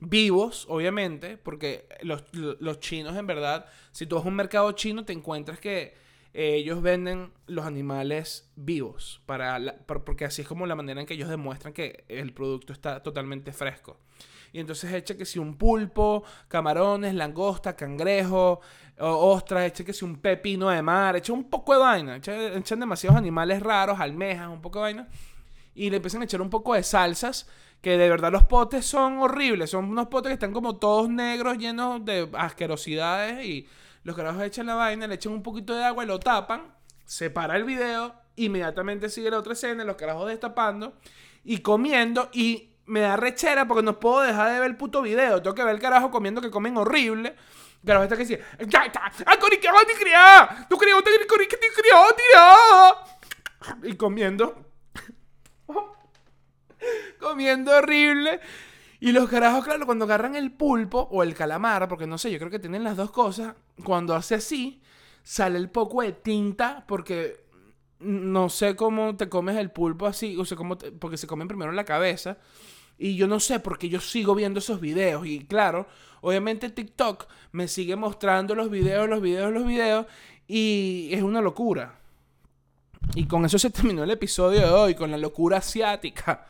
vivos, 0.01 0.65
obviamente, 0.67 1.37
porque 1.37 1.87
los, 2.01 2.79
chinos 2.79 3.15
en 3.15 3.27
verdad, 3.27 3.67
si 3.91 4.05
tú 4.07 4.15
vas 4.15 4.25
a 4.25 4.27
un 4.27 4.35
mercado 4.35 4.71
chino, 4.73 5.05
te 5.05 5.13
encuentras 5.13 5.59
que 5.59 5.95
ellos 6.33 6.81
venden 6.81 7.31
los 7.45 7.65
animales 7.65 8.51
vivos, 8.55 9.21
para 9.25 9.59
porque 9.85 10.25
así 10.25 10.41
es 10.41 10.47
como 10.47 10.65
la 10.65 10.75
manera 10.75 11.01
en 11.01 11.05
que 11.05 11.13
ellos 11.13 11.29
demuestran 11.29 11.73
que 11.73 12.05
el 12.07 12.33
producto 12.33 12.73
está 12.73 13.03
totalmente 13.03 13.53
fresco. 13.53 13.99
Y 14.53 14.59
entonces 14.59 14.91
echa 14.93 15.15
que 15.15 15.25
si 15.25 15.39
un 15.39 15.55
pulpo, 15.55 16.23
camarones, 16.47 17.13
langosta, 17.13 17.75
cangrejo, 17.75 18.59
ostras, 18.97 19.65
echa 19.65 19.83
que 19.83 19.93
si 19.93 20.03
un 20.03 20.17
pepino 20.17 20.69
de 20.69 20.81
mar, 20.81 21.15
echa 21.15 21.31
un 21.31 21.49
poco 21.49 21.73
de 21.73 21.79
vaina. 21.79 22.15
echan 22.17 22.79
demasiados 22.79 23.17
animales 23.17 23.61
raros, 23.61 23.99
almejas, 23.99 24.49
un 24.49 24.61
poco 24.61 24.79
de 24.79 24.83
vaina. 24.83 25.07
Y 25.73 25.89
le 25.89 25.97
empiezan 25.97 26.21
a 26.21 26.25
echar 26.25 26.41
un 26.41 26.49
poco 26.49 26.73
de 26.73 26.83
salsas 26.83 27.47
que 27.81 27.97
de 27.97 28.09
verdad 28.09 28.31
los 28.31 28.43
potes 28.43 28.85
son 28.85 29.19
horribles. 29.19 29.71
Son 29.71 29.85
unos 29.85 30.07
potes 30.07 30.29
que 30.29 30.33
están 30.33 30.53
como 30.53 30.77
todos 30.77 31.09
negros, 31.09 31.57
llenos 31.57 32.05
de 32.05 32.29
asquerosidades. 32.33 33.45
Y 33.45 33.67
los 34.03 34.15
carajos 34.15 34.43
echan 34.43 34.67
la 34.67 34.75
vaina, 34.75 35.07
le 35.07 35.15
echan 35.15 35.33
un 35.33 35.43
poquito 35.43 35.73
de 35.75 35.83
agua 35.83 36.03
y 36.03 36.07
lo 36.07 36.19
tapan. 36.19 36.73
Se 37.05 37.29
para 37.29 37.57
el 37.57 37.63
video. 37.63 38.13
Inmediatamente 38.35 39.09
sigue 39.09 39.29
la 39.29 39.39
otra 39.39 39.53
escena, 39.53 39.83
los 39.83 39.95
carajos 39.95 40.27
destapando 40.27 40.93
y 41.43 41.59
comiendo. 41.59 42.29
Y 42.33 42.75
me 42.85 43.01
da 43.01 43.17
rechera 43.17 43.67
porque 43.67 43.83
no 43.83 43.99
puedo 43.99 44.21
dejar 44.21 44.51
de 44.53 44.59
ver 44.59 44.69
el 44.69 44.77
puto 44.77 45.01
video. 45.01 45.41
Tengo 45.41 45.55
que 45.55 45.63
ver 45.63 45.75
el 45.75 45.81
carajo 45.81 46.11
comiendo 46.11 46.41
que 46.41 46.51
comen 46.51 46.77
horrible. 46.77 47.35
Carajo 47.85 48.03
está 48.03 48.15
que 48.15 48.25
dice, 48.25 48.43
¡Ya 48.67 48.85
está! 48.85 49.11
¡Ah, 49.25 49.39
cori, 49.39 49.57
que 49.57 49.67
criar! 49.99 50.67
¡Tu 50.69 50.77
crió, 50.77 51.01
te 51.01 51.09
que 51.47 51.57
te 51.57 51.67
crió, 51.75 52.05
Y 53.83 53.95
comiendo. 53.95 54.70
Comiendo 57.19 57.75
horrible. 57.75 58.39
Y 58.99 59.11
los 59.11 59.29
carajos, 59.29 59.65
claro, 59.65 59.85
cuando 59.85 60.05
agarran 60.05 60.35
el 60.35 60.51
pulpo 60.51 61.07
o 61.11 61.23
el 61.23 61.33
calamar, 61.33 61.87
porque 61.87 62.05
no 62.05 62.17
sé, 62.17 62.31
yo 62.31 62.37
creo 62.37 62.51
que 62.51 62.59
tienen 62.59 62.83
las 62.83 62.97
dos 62.97 63.11
cosas, 63.11 63.55
cuando 63.83 64.13
hace 64.13 64.35
así, 64.35 64.81
sale 65.23 65.57
el 65.57 65.69
poco 65.69 66.03
de 66.03 66.11
tinta, 66.11 66.85
porque 66.87 67.45
no 67.99 68.49
sé 68.49 68.75
cómo 68.75 69.15
te 69.15 69.29
comes 69.29 69.57
el 69.57 69.71
pulpo 69.71 70.05
así, 70.05 70.37
o 70.37 70.45
sea, 70.45 70.57
cómo 70.57 70.77
porque 70.77 71.17
se 71.17 71.27
comen 71.27 71.47
primero 71.47 71.71
la 71.71 71.83
cabeza. 71.83 72.37
Y 72.97 73.15
yo 73.15 73.27
no 73.27 73.39
sé 73.39 73.59
porque 73.59 73.89
yo 73.89 73.99
sigo 73.99 74.35
viendo 74.35 74.59
esos 74.59 74.79
videos. 74.79 75.25
Y 75.25 75.45
claro, 75.45 75.87
obviamente 76.21 76.69
TikTok 76.69 77.25
me 77.51 77.67
sigue 77.67 77.95
mostrando 77.95 78.53
los 78.53 78.69
videos, 78.69 79.09
los 79.09 79.21
videos, 79.21 79.51
los 79.51 79.65
videos. 79.65 80.05
Y 80.47 81.09
es 81.11 81.23
una 81.23 81.41
locura. 81.41 81.99
Y 83.15 83.25
con 83.25 83.45
eso 83.45 83.57
se 83.57 83.71
terminó 83.71 84.03
el 84.03 84.11
episodio 84.11 84.59
de 84.59 84.69
hoy, 84.69 84.95
con 84.95 85.09
la 85.09 85.17
locura 85.17 85.57
asiática. 85.57 86.45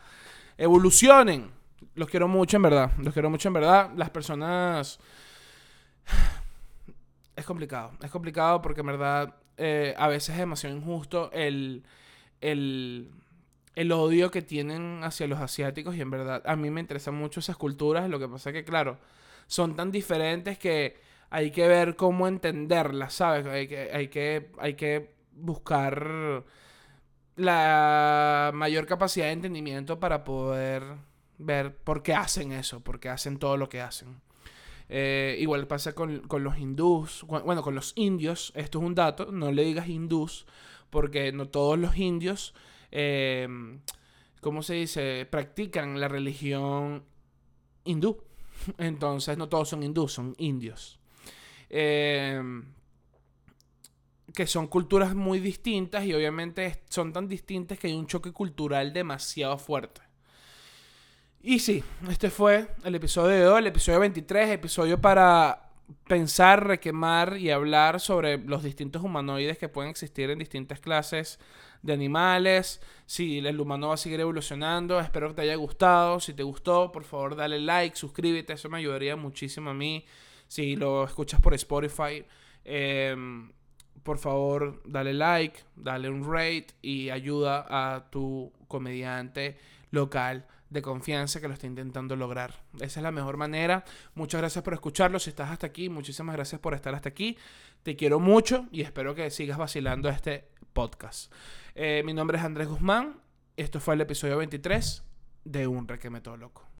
Evolucionen. 0.58 1.50
Los 1.94 2.08
quiero 2.08 2.28
mucho, 2.28 2.56
en 2.56 2.62
verdad. 2.62 2.90
Los 2.98 3.12
quiero 3.12 3.30
mucho, 3.30 3.48
en 3.48 3.54
verdad. 3.54 3.90
Las 3.96 4.10
personas... 4.10 4.98
Es 7.34 7.46
complicado. 7.46 7.92
Es 8.02 8.10
complicado 8.10 8.60
porque, 8.60 8.80
en 8.80 8.86
verdad, 8.88 9.34
eh, 9.56 9.94
a 9.96 10.06
veces 10.06 10.34
es 10.34 10.38
demasiado 10.38 10.76
injusto 10.76 11.30
el, 11.32 11.82
el, 12.42 13.10
el 13.74 13.90
odio 13.90 14.30
que 14.30 14.42
tienen 14.42 15.00
hacia 15.02 15.26
los 15.26 15.40
asiáticos. 15.40 15.96
Y, 15.96 16.02
en 16.02 16.10
verdad, 16.10 16.42
a 16.44 16.56
mí 16.56 16.68
me 16.70 16.82
interesan 16.82 17.14
mucho 17.14 17.40
esas 17.40 17.56
culturas. 17.56 18.08
Lo 18.10 18.18
que 18.18 18.28
pasa 18.28 18.50
es 18.50 18.54
que, 18.54 18.64
claro, 18.64 18.98
son 19.46 19.74
tan 19.74 19.90
diferentes 19.90 20.58
que 20.58 21.00
hay 21.30 21.50
que 21.50 21.66
ver 21.66 21.96
cómo 21.96 22.28
entenderlas, 22.28 23.14
¿sabes? 23.14 23.46
Hay 23.46 23.66
que, 23.66 23.90
hay 23.90 24.08
que, 24.08 24.50
hay 24.58 24.74
que 24.74 25.14
buscar 25.34 26.44
la 27.36 28.50
mayor 28.54 28.86
capacidad 28.86 29.26
de 29.26 29.32
entendimiento 29.32 29.98
para 29.98 30.24
poder 30.24 30.82
ver 31.38 31.76
por 31.76 32.02
qué 32.02 32.14
hacen 32.14 32.52
eso, 32.52 32.80
por 32.80 33.00
qué 33.00 33.08
hacen 33.08 33.38
todo 33.38 33.56
lo 33.56 33.68
que 33.68 33.80
hacen. 33.80 34.20
Eh, 34.88 35.36
igual 35.40 35.66
pasa 35.66 35.94
con, 35.94 36.22
los 36.28 36.58
hindús, 36.58 37.24
bueno, 37.26 37.62
con 37.62 37.74
los 37.74 37.92
indios, 37.96 38.52
esto 38.54 38.78
es 38.78 38.84
un 38.84 38.94
dato, 38.94 39.32
no 39.32 39.50
le 39.50 39.64
digas 39.64 39.88
hindús, 39.88 40.46
porque 40.90 41.32
no 41.32 41.48
todos 41.48 41.78
los 41.78 41.96
indios, 41.96 42.54
eh, 42.90 43.48
¿cómo 44.40 44.62
se 44.62 44.74
dice?, 44.74 45.26
practican 45.30 45.98
la 45.98 46.08
religión 46.08 47.04
hindú. 47.84 48.22
Entonces, 48.78 49.38
no 49.38 49.48
todos 49.48 49.70
son 49.70 49.82
hindús, 49.82 50.12
son 50.12 50.34
indios. 50.36 51.00
Eh, 51.70 52.40
que 54.34 54.46
son 54.46 54.66
culturas 54.66 55.14
muy 55.14 55.40
distintas 55.40 56.04
y 56.04 56.14
obviamente 56.14 56.82
son 56.88 57.12
tan 57.12 57.28
distintas 57.28 57.78
que 57.78 57.88
hay 57.88 57.94
un 57.94 58.06
choque 58.06 58.32
cultural 58.32 58.92
demasiado 58.92 59.58
fuerte. 59.58 60.00
Y 61.42 61.58
sí, 61.58 61.82
este 62.08 62.30
fue 62.30 62.68
el 62.84 62.94
episodio 62.94 63.36
de 63.36 63.48
hoy, 63.48 63.58
el 63.60 63.66
episodio 63.66 64.00
23, 64.00 64.50
episodio 64.50 65.00
para 65.00 65.70
pensar, 66.06 66.66
requemar 66.66 67.36
y 67.36 67.50
hablar 67.50 68.00
sobre 68.00 68.38
los 68.38 68.62
distintos 68.62 69.02
humanoides 69.02 69.58
que 69.58 69.68
pueden 69.68 69.90
existir 69.90 70.30
en 70.30 70.38
distintas 70.38 70.80
clases 70.80 71.38
de 71.82 71.92
animales, 71.92 72.80
si 73.06 73.38
el 73.38 73.60
humano 73.60 73.88
va 73.88 73.94
a 73.94 73.96
seguir 73.96 74.20
evolucionando, 74.20 75.00
espero 75.00 75.28
que 75.28 75.34
te 75.34 75.42
haya 75.42 75.56
gustado, 75.56 76.20
si 76.20 76.32
te 76.32 76.44
gustó, 76.44 76.92
por 76.92 77.02
favor 77.02 77.34
dale 77.34 77.58
like, 77.58 77.96
suscríbete, 77.96 78.52
eso 78.52 78.68
me 78.68 78.78
ayudaría 78.78 79.16
muchísimo 79.16 79.70
a 79.70 79.74
mí, 79.74 80.04
si 80.46 80.76
lo 80.76 81.04
escuchas 81.04 81.40
por 81.40 81.54
Spotify. 81.54 82.24
Eh, 82.64 83.16
por 84.02 84.18
favor, 84.18 84.82
dale 84.84 85.14
like, 85.14 85.60
dale 85.76 86.08
un 86.08 86.24
rate 86.24 86.68
y 86.82 87.10
ayuda 87.10 87.66
a 87.68 88.10
tu 88.10 88.52
comediante 88.68 89.58
local 89.90 90.46
de 90.70 90.82
confianza 90.82 91.40
que 91.40 91.48
lo 91.48 91.54
está 91.54 91.66
intentando 91.66 92.16
lograr. 92.16 92.54
Esa 92.76 93.00
es 93.00 93.02
la 93.02 93.12
mejor 93.12 93.36
manera. 93.36 93.84
Muchas 94.14 94.40
gracias 94.40 94.64
por 94.64 94.74
escucharlo. 94.74 95.18
Si 95.18 95.30
estás 95.30 95.50
hasta 95.50 95.66
aquí, 95.66 95.88
muchísimas 95.88 96.34
gracias 96.34 96.60
por 96.60 96.74
estar 96.74 96.94
hasta 96.94 97.10
aquí. 97.10 97.36
Te 97.82 97.94
quiero 97.94 98.18
mucho 98.18 98.66
y 98.72 98.80
espero 98.80 99.14
que 99.14 99.30
sigas 99.30 99.58
vacilando 99.58 100.08
este 100.08 100.48
podcast. 100.72 101.32
Eh, 101.74 102.02
mi 102.04 102.14
nombre 102.14 102.38
es 102.38 102.44
Andrés 102.44 102.68
Guzmán. 102.68 103.20
Esto 103.56 103.80
fue 103.80 103.94
el 103.94 104.00
episodio 104.00 104.38
23 104.38 105.04
de 105.44 105.66
Un 105.66 105.86
Requeme 105.86 106.20
Todo 106.20 106.36
Loco. 106.38 106.66